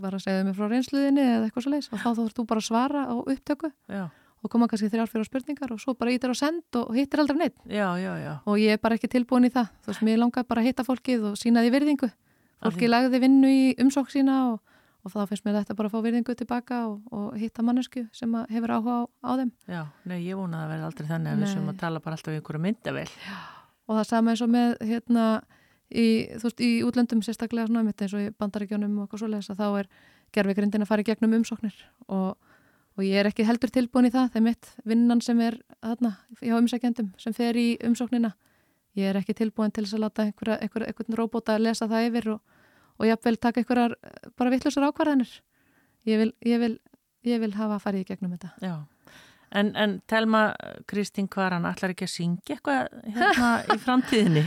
[0.00, 2.62] var að segja mig frá reynsluðinni eða eitthvað svo leiðis og þá þú þú bara
[2.62, 4.04] að svara á upptöku já.
[4.42, 7.38] og koma kannski þrjár fyrir spurningar og svo bara ítir á send og hittir aldrei
[7.40, 8.32] neitt já, já, já.
[8.44, 10.86] og ég er bara ekki tilbúin í það þú veist, mér langar bara að hitta
[10.86, 12.10] fólkið og sína því virðingu
[12.66, 16.06] fólki lagði vinnu í umsók sína og, og þá finnst mér þetta bara að fá
[16.06, 19.52] virðingu tilbaka og, og hitta mannesku sem hefur áhuga á, á þeim.
[19.70, 22.18] Já, nei, ég vona að það verði aldrei þannig að við sem að tala bara
[22.18, 23.06] alltaf um einhverju myndavel
[23.86, 25.24] og það sama eins og með hérna,
[25.94, 29.54] í, þú veist, í útlöndum sérstaklega svona, eins og í bandaríkjónum og okkur svo lesa,
[29.54, 29.90] þá er
[30.34, 31.76] gerfigrindin að fara í gegnum umsóknir
[32.10, 32.34] og
[32.96, 36.56] og ég er ekki heldur tilbúin í það þegar mitt vinnan sem er þarna hjá
[36.56, 38.32] umsækjandum sem fer í umsóknina.
[38.96, 42.30] Ég er ekki tilbúin til þess að láta einhverja, einhverja, einhvern robóta lesa það yfir
[42.32, 42.54] og,
[42.96, 43.96] og ég vil taka einhverjar
[44.38, 45.32] bara vittlusur ákvarðanir
[46.08, 46.74] ég vil, ég vil,
[47.26, 48.74] ég vil hafa að fara í gegnum þetta Já,
[49.60, 50.48] en, en telma
[50.88, 54.44] Kristín Kvaran allar ekki að syngja eitthvað hérna í framtíðinni?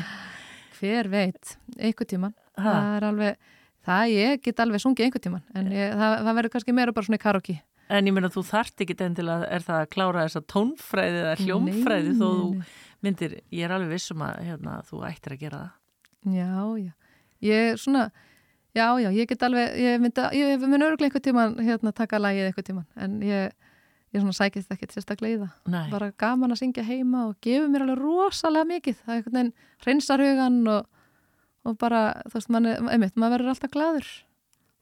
[0.80, 2.70] Hver veit, einhver tíman ha?
[2.70, 3.50] það er alveg,
[3.88, 7.10] það ég get alveg sungið einhver tíman en ég, það, það verður kannski meira bara
[7.10, 9.88] svona í karaoke En ég meina þú þart ekki enn til að er það að
[9.95, 12.50] klára þessa tónfræði eða hljómfræði þó þú
[13.06, 15.76] myndir, ég er alveg vissum að hérna, þú ættir að gera það.
[16.36, 16.52] Já,
[16.84, 16.91] já.
[17.47, 18.04] Ég er svona,
[18.78, 22.49] já, já, ég get alveg, ég myndi, ég myndi öruglega einhver tíman hérna taka lagið
[22.49, 23.51] einhver tíman en ég,
[24.13, 25.51] ég svona sækist til sérstaklega í það.
[25.74, 25.84] Nei.
[25.93, 29.03] Bara gaman að syngja heima og gefa mér alveg rosalega mikið.
[29.03, 29.53] Það er einhvern veginn
[29.86, 30.89] hreinsarhugan og,
[31.65, 34.09] og bara, þú veist, mann, einmitt, maður verður alltaf gladur.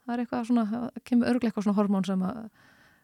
[0.08, 2.42] Það er eitthvað svona, kemur öruglega eitthvað svona hormón sem að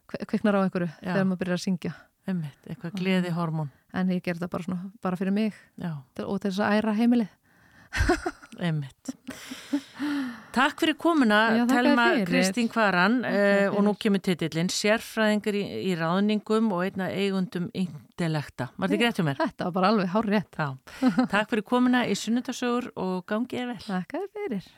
[0.07, 1.12] kviknar á einhverju Já.
[1.12, 4.91] þegar maður byrjar að syngja Einmitt, eitthvað gleði hormón en ég ger það bara, svona,
[5.05, 5.93] bara fyrir mig Já.
[6.24, 7.32] og til þess að æra heimilið
[8.63, 9.15] Einmitt.
[10.55, 15.97] Takk fyrir komuna Já, Telma Kristín Kvaran uh, og nú kemur titillin Sérfræðingar í, í
[15.99, 19.43] ráðningum og einna eigundum intellekta Var þetta greitt um mér?
[19.43, 20.63] Þetta var bara alveg hár rétt
[21.35, 23.85] Takk fyrir komuna í sunnundasögur og gangið er vel.
[23.89, 24.73] Takk fyrir